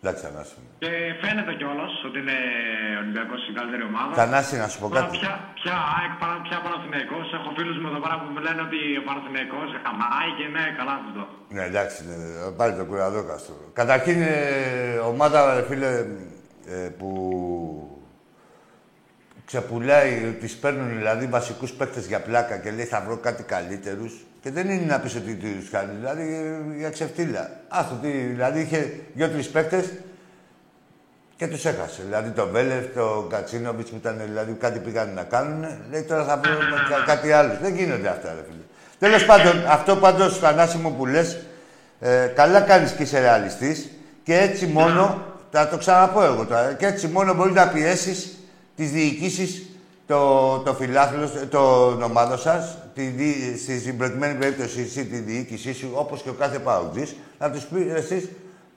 [0.00, 0.54] Εντάξει, Θανάση.
[0.60, 0.68] μου.
[0.82, 0.92] Και
[1.22, 2.38] φαίνεται κιόλας ότι είναι
[2.98, 4.12] ο Ολυμπιακός η καλύτερη ομάδα.
[4.20, 5.12] Θανάση, να σου πω Τώρα κάτι.
[5.18, 7.26] πια, πια ΑΕΚ, παρά, πια Παναθηναϊκός.
[7.38, 10.94] Έχω φίλους μου εδώ πέρα που μου λένε ότι ο Παναθηναϊκός χαμάει και ναι, καλά
[11.00, 11.22] αυτό.
[11.54, 12.16] Ναι, εντάξει, ναι,
[12.58, 13.54] πάλι το κουραδόκαστρο.
[13.80, 14.36] Καταρχήν, ε,
[15.12, 15.90] ομάδα, ρε φίλε,
[16.74, 17.08] ε, που
[19.48, 20.10] ξεπουλάει,
[20.40, 24.70] τις παίρνουν δηλαδή βασικούς παίκτες για πλάκα και λέει θα βρω κάτι καλύτερους και δεν
[24.70, 27.50] είναι να πεις ότι τους κάνει, δηλαδή ε, για ξεφτύλα.
[27.68, 29.92] Άστο, τι, δηλαδή είχε δύο-τρεις παίκτες
[31.36, 32.02] και τους έχασε.
[32.04, 36.36] Δηλαδή το Βέλεφ, το Κατσίνοβιτς που ήταν, δηλαδή κάτι πήγαν να κάνουν, λέει τώρα θα
[36.36, 36.52] βρω
[36.90, 37.58] κα- κάτι άλλο.
[37.62, 38.62] Δεν γίνονται αυτά, ρε φίλε.
[38.98, 41.38] Τέλος πάντων, αυτό πάντως, Θανάση μου που λες,
[42.00, 43.90] ε, καλά κάνεις και είσαι ρεαλιστής
[44.22, 48.36] και έτσι μόνο, θα το ξαναπώ εγώ τώρα, και έτσι μόνο μπορείς να πιέσεις
[48.76, 49.66] τις διοικήσεις,
[50.06, 55.74] το, το φιλάθλο, το ομάδα σας, τη, δι- στη στην προκειμένη περίπτωση εσύ τη διοίκησή
[55.74, 58.28] σου, όπως και ο κάθε παουτζής, να τους πεις εσείς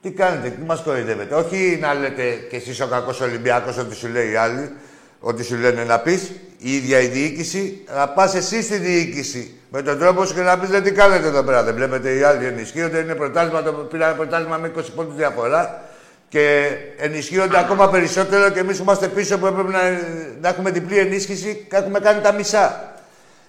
[0.02, 1.34] τι κάνετε, τι μας κοροϊδεύετε.
[1.34, 4.72] Όχι να λέτε κι εσείς ο κακός Ολυμπιακός ό,τι σου λέει οι άλλοι,
[5.20, 9.82] ό,τι σου λένε να πεις, η ίδια η διοίκηση, να πας εσύ στη διοίκηση με
[9.82, 11.62] τον τρόπο σου και να πεις «Δεν τι κάνετε εδώ πέρα.
[11.62, 15.82] Δεν βλέπετε οι άλλοι ενισχύονται, είναι πρωτάθλημα, το πήρανε πρωτάθλημα με 20 πόντους διαφορά
[16.28, 19.82] και ενισχύονται ακόμα περισσότερο και εμείς είμαστε πίσω που έπρεπε να,
[20.40, 22.94] να έχουμε διπλή ενίσχυση και έχουμε κάνει τα μισά.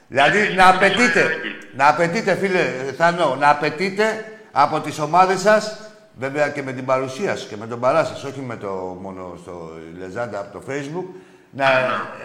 [0.07, 1.27] Δηλαδή να απαιτείτε,
[1.75, 2.59] να απαιτείτε φίλε
[2.97, 5.77] Θανό, να απαιτείτε από τις ομάδες σας
[6.19, 9.37] βέβαια και με την παρουσία σας και με τον παρά σας, όχι με το μόνο
[9.41, 11.05] στο Λεζάντα από το Facebook,
[11.49, 11.65] να,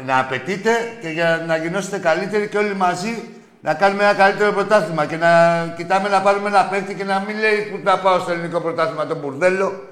[0.07, 3.23] να απαιτείτε και για να γινώσετε καλύτεροι και όλοι μαζί
[3.61, 7.39] να κάνουμε ένα καλύτερο πρωτάθλημα και να κοιτάμε να πάρουμε ένα παίκτη και να μην
[7.39, 9.91] λέει που θα πάω στο ελληνικό πρωτάθλημα το μπουρδέλο.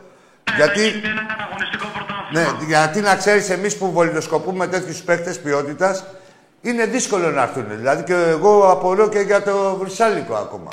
[0.56, 2.64] Γιατί, Είναι ένα ανταγωνιστικό ναι, πρωτάθλημα.
[2.66, 6.04] γιατί να ξέρεις, εμείς που βολιδοσκοπούμε τέτοιους παίκτες ποιότητας,
[6.60, 7.68] είναι δύσκολο να έρθουν.
[7.68, 10.70] Δηλαδή και εγώ απορώ και για το Βρυσάλικο ακόμα.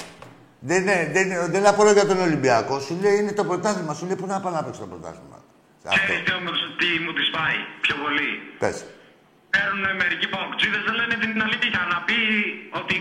[0.60, 2.80] Δεν, είναι, δεν, είναι- δεν απορώ για τον Ολυμπιακό.
[2.80, 3.94] Σου λέει είναι το πρωτάθλημα.
[3.94, 5.38] Σου λέει πού να πάω να παίξω το πρωτάθλημα.
[5.86, 6.00] Αυτό.
[6.06, 8.30] Ξέρεις τι όμως τι μου τις πάει πιο πολύ;
[8.62, 8.78] Πες.
[9.54, 11.82] Παίρνουν μερικοί παοξίδες, δεν λένε την αλήθεια.
[11.94, 12.18] Να πει
[12.82, 12.96] ότι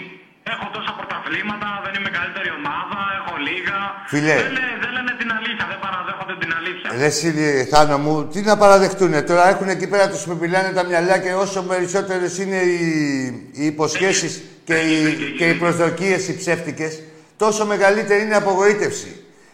[0.55, 3.77] έχω τόσα πρωταθλήματα, δεν είμαι καλύτερη ομάδα, έχω λίγα.
[4.13, 4.35] Φίλε.
[4.43, 6.89] Δεν, λέ- δεν λένε την αλήθεια, δεν παραδέχονται την αλήθεια.
[7.01, 9.19] Ρε Σίλη, Θάνο μου, τι να παραδεχτούνε.
[9.31, 12.81] Τώρα έχουν εκεί πέρα τους που μιλάνε τα μυαλιά και όσο περισσότερες είναι οι,
[13.59, 14.33] οι υποσχέσεις
[14.69, 14.99] και οι,
[15.39, 16.93] και οι προσδοκίες οι ψεύτικες,
[17.37, 19.11] τόσο μεγαλύτερη είναι η απογοήτευση.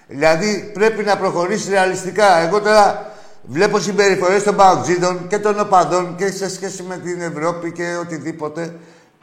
[0.09, 2.38] Δηλαδή πρέπει να προχωρήσει ρεαλιστικά.
[2.47, 3.12] Εγώ τώρα
[3.43, 8.74] βλέπω συμπεριφορές των παοξίδων και των οπαδών και σε σχέση με την Ευρώπη και οτιδήποτε.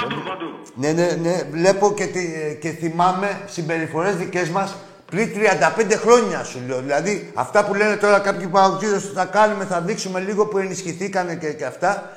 [0.04, 0.46] Παντού, παντού.
[0.76, 1.42] Ναι, ναι, ναι.
[1.52, 4.76] Βλέπω και, τη- και θυμάμαι συμπεριφορές δικές μας
[5.06, 6.80] πριν 35 χρόνια σου λέω.
[6.82, 11.36] Δηλαδή, αυτά που λένε τώρα κάποιοι παουτζίδες ότι θα κάνουμε, θα δείξουμε λίγο που ενισχυθήκανε
[11.36, 12.10] και, και αυτά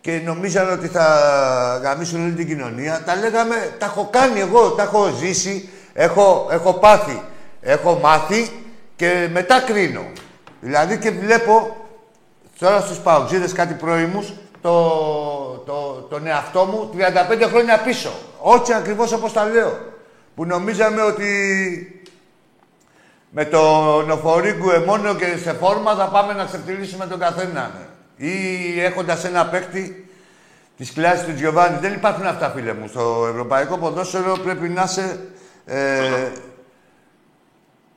[0.00, 1.06] και νομίζανε ότι θα
[1.82, 3.02] γαμίσουν όλη την κοινωνία.
[3.06, 7.22] Τα λέγαμε, τα έχω κάνει εγώ, τα έχω ζήσει, έχω, έχω πάθει,
[7.60, 8.50] έχω μάθει
[8.96, 10.04] και μετά κρίνω.
[10.60, 11.76] Δηλαδή και βλέπω
[12.58, 14.32] τώρα στους παουτζίδες κάτι πρώιμους
[14.62, 14.72] το,
[15.66, 16.90] το, τον εαυτό μου
[17.42, 18.10] 35 χρόνια πίσω.
[18.38, 19.78] Όχι ακριβώς όπως τα λέω.
[20.34, 21.30] Που νομίζαμε ότι
[23.30, 23.60] με το
[24.06, 27.70] νοφορίγκου μόνο και σε φόρμα θα πάμε να ξεφτυλίσουμε τον καθένα.
[27.74, 28.26] ναι.
[28.26, 30.10] Ή έχοντας ένα παίκτη
[30.76, 31.78] της κλάσης του Τζιοβάνι.
[31.80, 32.88] Δεν υπάρχουν αυτά, φίλε μου.
[32.88, 35.20] Στο ευρωπαϊκό ποδόσφαιρο πρέπει να είσαι...
[35.66, 36.28] Ε,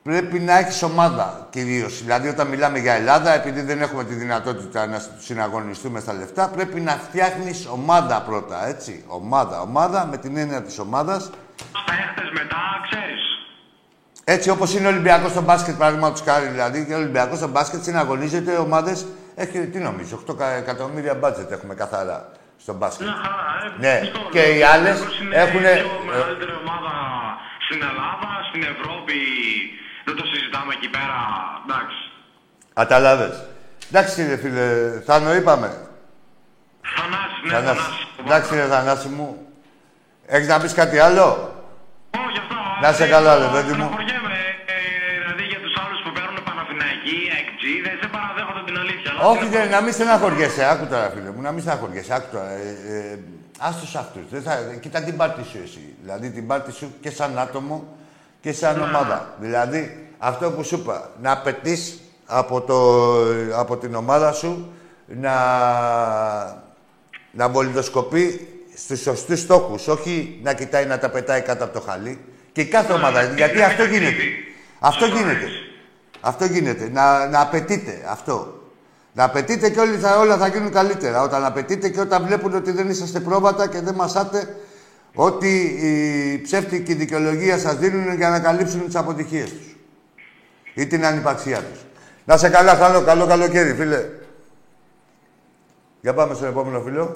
[0.04, 2.02] πρέπει να έχεις ομάδα κυρίως.
[2.02, 6.80] Δηλαδή, όταν μιλάμε για Ελλάδα, επειδή δεν έχουμε τη δυνατότητα να συναγωνιστούμε στα λεφτά, πρέπει
[6.80, 9.04] να φτιάχνεις ομάδα πρώτα, έτσι.
[9.06, 9.60] Ομάδα.
[9.60, 11.30] Ομάδα με την έννοια της ομάδας.
[11.86, 13.22] Παίχτες μετά, ξέρεις.
[14.24, 17.82] Έτσι όπως είναι ο Ολυμπιακός στο μπάσκετ, παραδείγματος χάρη δηλαδή, και ο Ολυμπιακός στο μπάσκετ
[17.82, 19.06] συναγωνίζεται ομάδες.
[19.34, 22.28] Έχει, τι νομίζω, 8 κα- εκατομμύρια μπάτζετ έχουμε καθαρά
[22.62, 23.06] στο μπάσκετ.
[23.06, 23.80] Μια χαρά, ε.
[23.86, 24.56] Ναι, Πιστό, και λέω.
[24.56, 26.92] οι άλλες Ο Ολυμπιακός είναι έχουνε- η πιο μεγαλύτερη ομάδα
[27.66, 29.18] στην Ελλάδα, στην Ευρώπη.
[30.04, 31.18] Δεν το συζητάμε εκεί πέρα.
[31.64, 32.00] Εντάξει.
[32.74, 33.28] Κατάλαβε.
[33.88, 34.66] Εντάξει, ρε φίλε,
[35.06, 35.68] Θάνο, είπαμε.
[36.96, 37.80] Θανάση, ναι, Θανάση.
[37.80, 38.06] Θανάση.
[38.24, 39.28] Εντάξει, ρε Θανάση μου.
[40.26, 41.26] Έχεις να πεις κάτι άλλο;
[42.26, 42.56] Όχι αυτό.
[42.82, 43.74] Να σε ε, καλά, εγώ ρε παιδί μου.
[43.74, 44.36] στενοχωριέμαι,
[44.74, 44.76] ε,
[45.18, 49.10] δηλαδή για τους άλλους που παίρνουν Παναθηναϊκή, εκτζίδες, δεν παραδέχονται την αλήθεια.
[49.10, 50.64] αλλά Όχι, τι δεν, να να μην στεναχωριέσαι.
[50.72, 52.14] Άκου τώρα, φίλε μου, να μην στεναχωριέσαι.
[52.16, 52.50] Άκου τώρα.
[52.50, 53.18] Ε, ε,
[53.68, 54.26] άστος αυτούς.
[54.30, 55.84] Δεν θα, κοίτα την πάρτι σου εσύ.
[56.02, 57.76] Δηλαδή την πάρτι σου και σαν άτομο
[58.44, 59.34] και σαν ομάδα.
[59.40, 63.00] Δηλαδή αυτό που σου είπα, να απαιτείς από, το,
[63.58, 64.72] από την ομάδα σου
[65.06, 65.34] να,
[67.30, 72.20] να βολιδοσκοπεί στους σωστούς στόχους, όχι να κοιτάει να τα πετάει κάτω από το χαλί.
[72.52, 74.22] Και η κάθε ομάδα, γιατί αυτό γίνεται.
[74.78, 75.46] Αυτό γίνεται.
[76.20, 76.88] Αυτό γίνεται.
[76.92, 78.62] Να, να απαιτείτε αυτό.
[79.12, 81.22] Να απαιτείτε και όλοι θα, όλα θα γίνουν καλύτερα.
[81.22, 84.56] Όταν απαιτείτε και όταν βλέπουν ότι δεν είσαστε πρόβατα και δεν μασάτε
[85.14, 89.76] ότι η ψεύτικη δικαιολογία σας δίνουν για να καλύψουν τις αποτυχίες τους.
[90.74, 91.80] Ή την ανυπαξία τους.
[92.24, 94.08] Να σε καλά, καλό, καλό καλοκαίρι, φίλε.
[96.00, 97.12] Για πάμε στον επόμενο φίλο.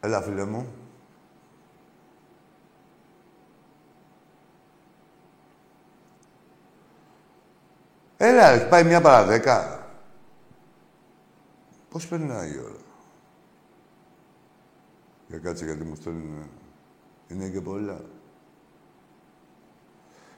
[0.00, 0.79] Έλα, φίλε μου.
[8.22, 9.86] Έλα, έχει πάει μια παρά δέκα.
[11.90, 12.80] Πώς περνάει η ώρα;
[15.26, 16.48] Για κάτσε γιατί μου στέλνουν.
[17.28, 18.00] Είναι και πολλά.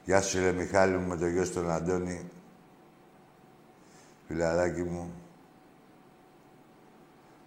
[0.05, 2.30] Γεια σου ρε Μιχάλη μου με το γιο στον Αντώνη.
[4.26, 5.12] Φιλαράκι μου.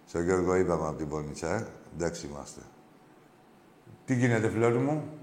[0.06, 1.66] Στο Γιώργο είπαμε από την Πόνιτσα, ε.
[1.94, 2.60] Εντάξει είμαστε.
[4.04, 5.18] Τι γίνεται, φιλόρι μου;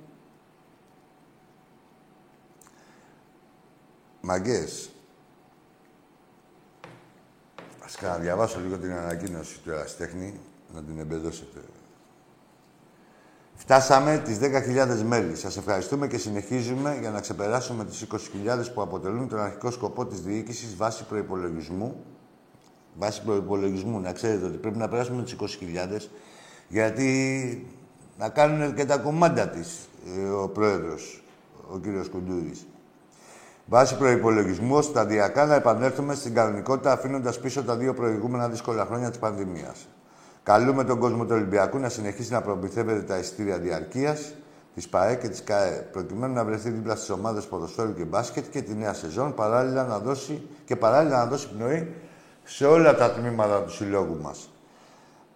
[4.22, 4.88] Μαγκές.
[7.93, 10.39] Ας κάνα διαβάσω λίγο την ανακοίνωση του Εραστέχνη,
[10.73, 11.59] να την εμπεδώσετε.
[13.55, 15.35] Φτάσαμε τις 10.000 μέλη.
[15.35, 18.17] Σας ευχαριστούμε και συνεχίζουμε για να ξεπεράσουμε τις 20.000
[18.73, 22.03] που αποτελούν τον αρχικό σκοπό της διοίκησης βάσει προϋπολογισμού.
[22.97, 26.09] Βάσει προϋπολογισμού, να ξέρετε ότι πρέπει να περάσουμε τις 20.000
[26.67, 27.67] γιατί
[28.17, 29.87] να κάνουν και τα κομμάτια της
[30.17, 31.23] ε, ο πρόεδρος,
[31.73, 32.65] ο κύριος Κουντούρης.
[33.66, 39.20] Βάσει προπολογισμού, σταδιακά να επανέλθουμε στην κανονικότητα, αφήνοντας πίσω τα δύο προηγούμενα δύσκολα χρόνια της
[39.20, 39.88] πανδημίας.
[40.43, 44.34] Καλούμε τον κόσμο του Ολυμπιακού να συνεχίσει να προμηθεύεται τα εισιτήρια διαρκείας
[44.76, 48.61] της ΠαΕ και της ΚΑΕ, προκειμένου να βρεθεί δίπλα στις ομάδες ποδοσφαίρου και μπάσκετ και
[48.61, 51.93] τη νέα σεζόν, παράλληλα να δώσει, και παράλληλα να δώσει πνοή
[52.43, 54.52] σε όλα τα τμήματα του συλλόγου μας.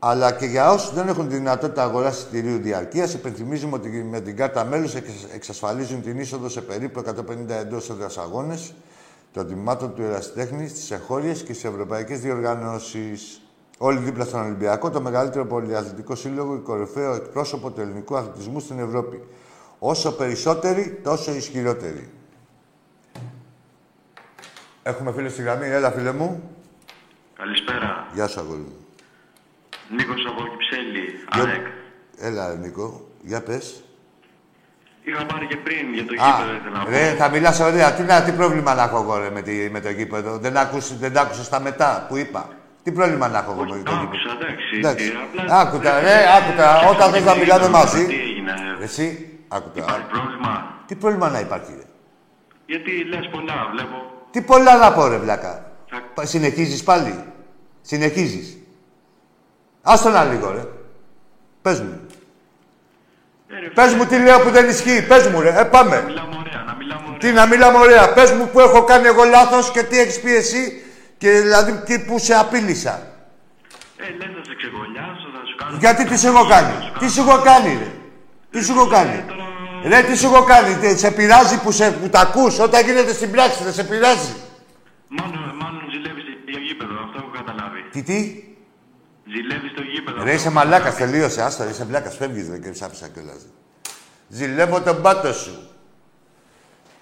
[0.09, 4.35] Αλλά και για όσους δεν έχουν τη δυνατότητα αγοράσει εισιτηρίου διαρκείας, υπενθυμίζουμε ότι με την
[4.35, 4.93] κάρτα μέλους
[5.33, 8.73] εξασφαλίζουν την είσοδο σε περίπου 150 εντός έδρα αγώνες
[9.33, 13.41] των τμήματων του ερασιτέχνη, στις εγχώριες και στις ευρωπαϊκές διοργανώσεις.
[13.77, 18.79] Όλοι δίπλα στον Ολυμπιακό, το μεγαλύτερο πολυαθλητικό σύλλογο και κορυφαίο εκπρόσωπο του ελληνικού αθλητισμού στην
[18.79, 19.23] Ευρώπη.
[19.79, 22.09] Όσο περισσότεροι, τόσο ισχυρότεροι.
[24.83, 25.67] Έχουμε φίλο στη γραμμή.
[25.67, 26.49] Έλα, φίλε μου.
[27.37, 28.07] Καλησπέρα.
[28.13, 28.86] Γεια σου, αγόρι μου.
[29.89, 31.65] Νίκος από Κυψέλη, Για- ΑΕΚ.
[32.19, 33.07] Έλα, Νίκο.
[33.21, 33.81] Για πες.
[35.03, 36.89] Είχα πάρει και πριν για το Α, γήπεδο, ήθελα να πω.
[36.89, 37.93] ρε, θα μιλάς ωραία.
[37.93, 40.97] Τι, να, τι πρόβλημα να έχω εγώ, ρε, με, τη, με το γήπεδο; Δεν άκουσες,
[40.97, 42.49] δεν άκουσες τα μετά που είπα;
[42.83, 44.77] Τι πρόβλημα να έχω εγώ με Όχι, το το γήπεδο; άκουσα, εντάξει.
[44.77, 45.05] Εντάξει.
[45.05, 46.87] Ε, απλά- Άκουτα, ρε, άκουτα.
[46.89, 48.05] Όταν θες να Τι μιλάμε έγινε, μαζί.
[48.05, 49.79] Τι έγινε, ε, Εσύ, άκουτα.
[49.79, 51.83] υπάρχει πρόβλημα; Τι πρόβλημα να υπάρχει, ρε;
[52.65, 54.11] Γιατί λες πολλά, βλέπω.
[54.31, 57.23] Τι πολλά να πω, ρε, βλάκα; Θα- Πα- Συνεχίζεις πάλι;
[57.81, 58.57] Συνεχίζεις;
[59.89, 60.63] Άστο να λίγο, ρε.
[61.61, 61.99] Πες μου.
[63.47, 65.05] Ε, ρε, Πες μου τι λέω που δεν ισχύει.
[65.07, 65.59] Πες μου, ρε.
[65.59, 66.03] Ε, πάμε.
[66.05, 67.17] Μιλάμε ωραία, να μιλάμε ωραία.
[67.17, 68.13] Τι να μιλάμε ωραία.
[68.13, 70.83] Πες μου που έχω κάνει εγώ λάθος και τι έχεις πει εσύ
[71.17, 73.01] και δηλαδή τι που σε απείλησα.
[73.97, 75.77] Ε, λες να σε ξεγολιάσω, θα σου κάνω...
[75.79, 77.91] Γιατί τι σου έχω κάνει; Τι σου έχω κάνει, ρε;
[78.51, 79.25] Τι σου έχω κάνει;
[79.87, 83.13] Ρε, τι σου έχω κάνει; Τι, Σε πειράζει που, σε, που τα ακούς; Όταν γίνεται
[83.13, 84.33] στην πράξη, δεν σε πειράζει;
[85.07, 87.81] Μάλλον, μάλλον ζηλεύεις για γήπεδο, αυτό έχω καταλάβει.
[87.91, 88.46] Τι, τι;
[89.31, 90.23] Ζηλεύεις το γήπεδο.
[90.23, 91.41] Ρε, είσαι μαλάκας, τελείωσε.
[91.41, 92.09] Άστα, είσαι μαλάκα.
[92.09, 93.41] Φεύγεις δε και ψάφισα κιόλας.
[94.27, 95.69] Ζηλεύω τον πάτο σου.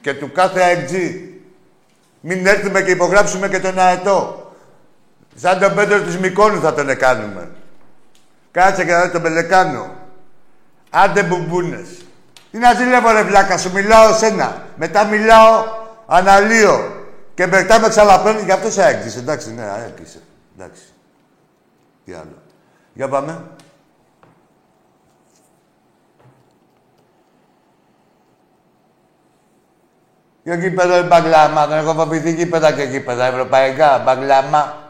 [0.01, 1.29] Και του κάθε αεκτζή.
[2.21, 4.51] Μην έρθουμε και υπογράψουμε και τον αετό.
[5.35, 7.49] Σαν τον Πέτρο της Μικόνου θα τον εκάνουμε.
[8.51, 9.95] Κάτσε και να δει τον Πελεκάνο.
[10.89, 11.87] Άντε μπουμπούνες.
[12.51, 14.65] Τι να ζηλεύω ρε βλάκα, σου μιλάω σένα.
[14.75, 15.65] Μετά μιλάω
[16.05, 17.03] αναλύω.
[17.33, 19.19] Και μετά με ξαναπαίρνει και αυτός αέκτησε.
[19.19, 20.21] Εντάξει, ναι, αέκτησε.
[20.57, 20.81] Εντάξει.
[22.05, 22.41] Τι άλλο.
[22.93, 23.43] Για πάμε.
[30.43, 31.67] Για γήπεδο είναι μπαγκλάμα.
[31.67, 33.99] Δεν έχω φοβηθεί γήπεδα και γήπεδα ευρωπαϊκά.
[34.05, 34.83] Μπαγκλάμα.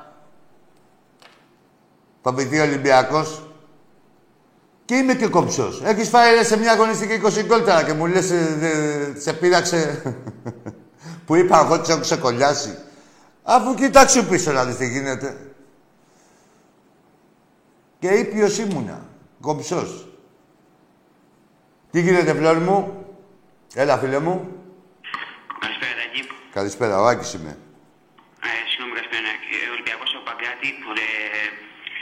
[2.22, 3.50] Φοβηθεί Ολυμπιακός.
[4.86, 5.82] Και είμαι και κομψός.
[5.84, 9.34] Έχεις φάει ρε, σε μια αγωνιστική 20 γκολ τώρα και μου λες ε, δε- σε
[9.34, 10.02] πείραξε
[11.26, 12.78] που είπα εγώ τις έχω ξεκολλιάσει.
[13.44, 15.55] Αφού κοιτάξου πίσω να δεις τι γίνεται.
[18.06, 18.98] Και ήπιος ήμουνα.
[19.46, 19.90] Κομψός.
[21.92, 22.78] Τι γίνεται, φλόρ μου;
[23.82, 24.36] Έλα, φίλε μου.
[25.64, 26.22] Καλησπέρα, Τάκη.
[26.58, 27.54] Καλησπέρα, ο Άκης είμαι.
[28.48, 29.30] Ε, συγγνώμη, καλησπέρα.
[29.56, 30.70] Ε, Ολυμπιακός από Παγκράτη.
[31.04, 31.08] Ε,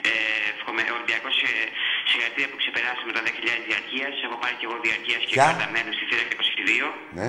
[0.10, 0.12] ε,
[0.52, 1.52] εύχομαι, Ολυμπιακός ε,
[2.10, 4.14] συγχαρητήρια που ξεπεράσαμε τα 10.000 διαρκείας.
[4.26, 6.88] Έχω πάρει και εγώ διαρκείας και Ποια; κραταμένο στη θύρα 22.
[7.20, 7.28] Ναι.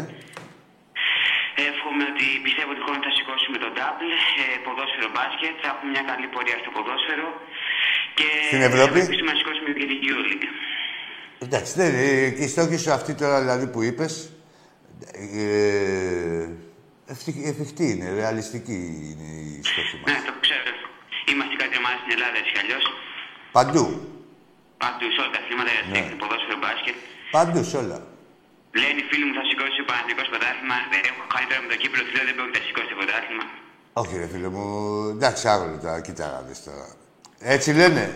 [1.70, 4.12] Εύχομαι ότι πιστεύω ότι χρόνο θα σηκώσουμε τον double,
[4.42, 7.28] ε, ποδόσφαιρο μπάσκετ, θα έχουμε μια καλή πορεία στο ποδόσφαιρο
[8.18, 10.48] και Στην Ευρώπη; θα ελπίσουμε να σηκώσουμε και την Euroleague.
[11.46, 14.12] Εντάξει, δεν, ε, και η στόχη σου αυτή τώρα δηλαδή που είπες,
[15.12, 16.48] ε,
[17.12, 18.78] ευτυχ- εφικτή είναι, ρεαλιστική
[19.10, 19.28] είναι
[19.58, 20.06] η στόχη μας.
[20.12, 20.70] Ναι, το ξέρω.
[21.30, 22.84] Είμαστε κάτι ομάδα στην Ελλάδα έτσι κι αλλιώς.
[23.56, 23.84] Παντού.
[24.82, 26.00] Πάντου σε όλα τα αθλήματα, Ναι.
[26.08, 26.14] ναι.
[26.22, 26.96] ποδόσφαιρο μπάσκετ.
[27.36, 27.98] Παντού, σε όλα.
[28.80, 30.76] Λένε οι φίλοι μου θα σηκώσει ο Παναθηναϊκός πρωτάθλημα.
[30.92, 33.44] Δεν έχω κάνει τώρα με το κύπελο, φίλο δεν πρόκειται να σηκώσει το πρωτάθλημα.
[34.00, 34.64] Όχι ρε φίλε μου,
[35.16, 36.86] εντάξει άγωλο τώρα, κοίτα να δεις τώρα.
[37.46, 38.14] Έτσι λένε;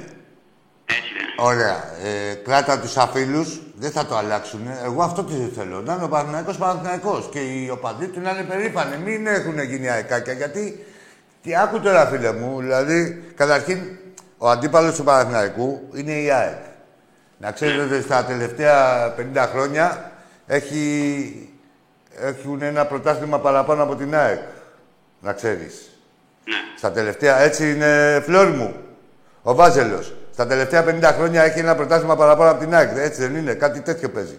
[0.84, 1.48] Έτσι λένε.
[1.50, 1.84] Ωραία.
[2.04, 4.60] Ε, κράτα τους αφίλους, δεν θα το αλλάξουν.
[4.84, 5.80] Εγώ αυτό τι θέλω.
[5.80, 8.96] Να είναι ο Παναθηναϊκός Παναθηναϊκός και οι οπαδοί του να είναι περήφανοι.
[8.96, 10.86] Μην έχουν γίνει αεκάκια γιατί.
[11.42, 13.78] Τι άκου τώρα, φίλε μου, δηλαδή, καταρχήν,
[14.38, 16.58] ο αντίπαλος του Παναθηναϊκού είναι η ΑΕΚ.
[17.38, 20.12] Να ξέρετε ότι στα τελευταία 50 χρόνια
[20.46, 21.52] έχει,
[22.20, 24.40] έχουν ένα πρωτάθλημα παραπάνω από την ΑΕΚ.
[25.20, 25.98] Να ξέρεις.
[26.44, 26.54] Ναι.
[26.76, 28.74] Στα τελευταία, έτσι είναι φλόρ μου.
[29.49, 30.14] Ο Βάζελος.
[30.32, 32.90] Στα τελευταία 50 χρόνια έχει ένα πρωτάθλημα παραπάνω από την ΑΕΚ.
[32.96, 34.38] Έτσι δεν είναι, κάτι τέτοιο παίζει.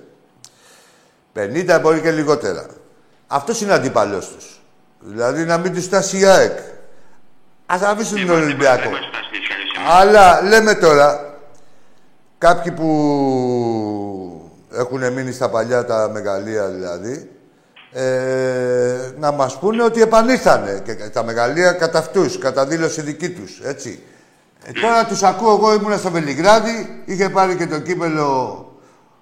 [1.34, 2.66] 50 μπορεί και λιγότερα.
[3.28, 4.62] Αυτός είναι αντίπαλό τους.
[5.00, 6.58] Δηλαδή να μην τους φτάσει η ΑΕΚ.
[7.66, 8.82] Α αφήσουν τον Ολυμπιακό.
[8.82, 10.02] Δεν μας φτάσει έτσι κι αλλιώς εμείς.
[10.02, 11.36] Αλλά λέμε τώρα,
[12.38, 12.90] κάποιοι που
[14.74, 17.30] έχουν μείνει στα παλιά τα μεγαλεία δηλαδή,
[17.92, 23.60] ε, να μας πούνε ότι επανήλθανε και τα μεγαλεία κατά αυτούς, κατά δήλωση δική τους,
[23.64, 24.04] έτσι.
[24.64, 28.64] Ε, τώρα τους ακούω, εγώ ήμουνα στο Βελιγράδι, είχε πάρει και το κύπελο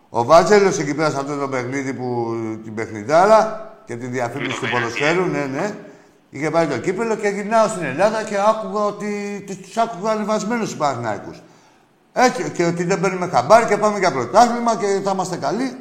[0.10, 4.70] ο Βάτζελος εκεί πέρα σε αυτό το παιχνίδι που την παιχνιδάρα και τη διαφήμιση του
[4.70, 5.76] ποδοσφαίρου, ναι, ναι.
[6.30, 10.78] Είχε πάρει το κύπελο και γυρνάω στην Ελλάδα και άκουγα ότι τους άκουγα ανεβασμένους τους
[10.78, 11.42] Παναθηναϊκούς.
[12.14, 15.78] Έτσι, και ότι δεν παίρνουμε χαμπάρι και πάμε για πρωτάθλημα και θα είμαστε καλοί.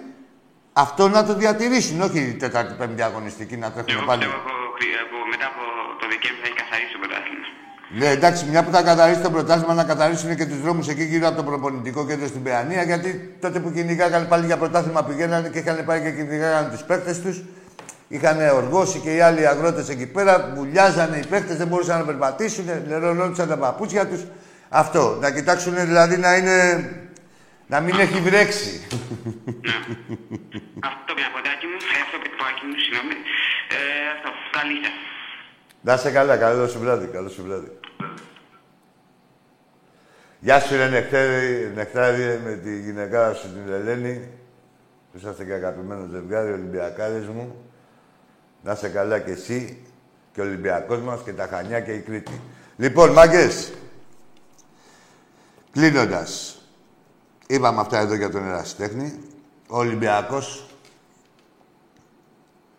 [0.72, 4.20] Αυτό να το διατηρήσουν, όχι η Τετάρτη Πέμπτη αγωνιστική να τρέχουμε Εγώ πάλι.
[4.22, 4.52] πιστεύω από,
[5.04, 5.62] από, μετά από
[6.00, 7.46] το Δεκέμβρη θα έχει καθαρίσει το πρωτάθλημα.
[7.88, 11.26] Ναι, εντάξει, μια που θα καθαρίσει το πρωτάθλημα να καθαρίσουν και του δρόμου εκεί γύρω
[11.26, 12.82] από το προπονητικό κέντρο στην Παιανία.
[12.82, 17.14] Γιατί τότε που κυνηγάγανε πάλι για πρωτάθλημα πηγαίνανε και είχαν πάει και κυνηγάγανε του παίχτε
[17.14, 17.48] του.
[18.08, 20.52] Είχαν οργώσει και οι άλλοι αγρότε εκεί πέρα.
[20.56, 22.64] Βουλιάζανε οι παίχτε, δεν μπορούσαν να περπατήσουν.
[22.88, 24.30] Λερωνόντουσαν τα παπούτσια του.
[24.68, 25.18] Αυτό.
[25.20, 26.90] Να κοιτάξουν δηλαδή να είναι.
[27.66, 28.86] να μην έχει βρέξει.
[30.90, 33.16] Αυτό πια ποντάκι μου, ε, αυτό πιτπάκι μου, συγγνώμη.
[33.76, 33.78] Ε,
[34.14, 35.15] αυτό, καλή σας.
[35.86, 37.78] Να είσαι καλά, καλό σου βράδυ, καλό σου βράδυ.
[40.40, 44.28] Γεια σου, ρε Νεκτάρι, Νεκτάρι, με τη γυναικά σου την Ελένη.
[45.12, 47.64] Που είσαστε και αγαπημένος ζευγάρι, Ολυμπιακάρες μου.
[48.62, 49.82] Να είσαι καλά κι εσύ
[50.32, 52.40] και ο Ολυμπιακός μας και τα Χανιά και η Κρήτη.
[52.76, 53.72] Λοιπόν, μάγκες,
[55.72, 56.60] κλείνοντας,
[57.46, 59.18] είπαμε αυτά εδώ για τον ερασιτέχνη.
[59.68, 60.66] Ο Ολυμπιακός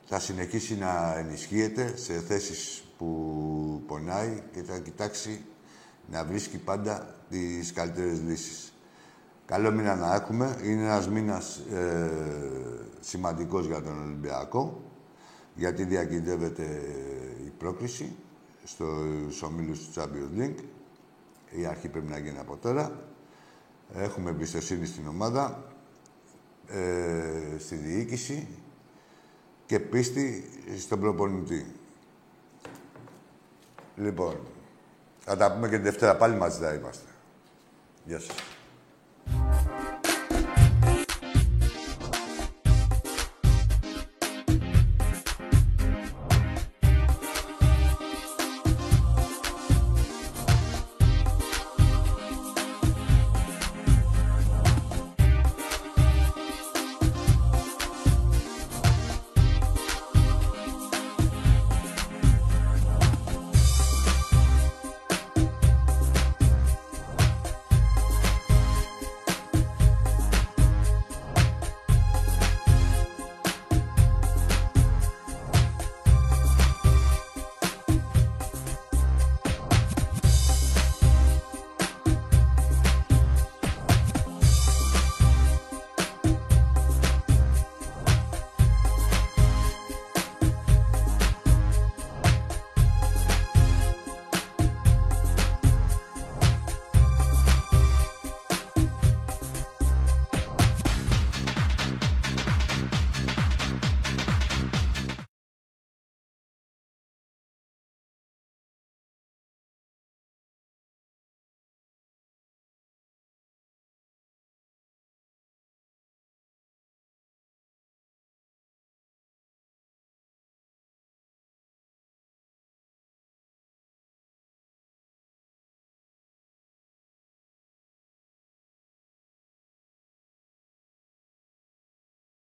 [0.05, 5.45] θα συνεχίσει να ενισχύεται σε θέσεις που πονάει και θα κοιτάξει
[6.11, 8.73] να βρίσκει πάντα τις καλύτερες λύσεις.
[9.45, 10.57] Καλό μήνα να έχουμε.
[10.63, 12.11] Είναι ένας μήνας ε,
[12.99, 14.81] σημαντικός για τον Ολυμπιακό,
[15.55, 16.81] γιατί διακυδεύεται
[17.45, 18.15] η πρόκληση
[18.63, 20.63] στους ομίλους του Champions League.
[21.51, 23.09] Η αρχή πρέπει να γίνει από τώρα.
[23.93, 25.73] Έχουμε εμπιστοσύνη στην ομάδα,
[26.67, 28.47] ε, στη διοίκηση
[29.65, 31.65] και πίστη στον προπονητή.
[33.97, 34.37] Λοιπόν,
[35.19, 36.15] θα τα πούμε και την Δευτέρα.
[36.15, 37.09] Πάλι μαζί θα είμαστε.
[38.03, 38.35] Γεια σας.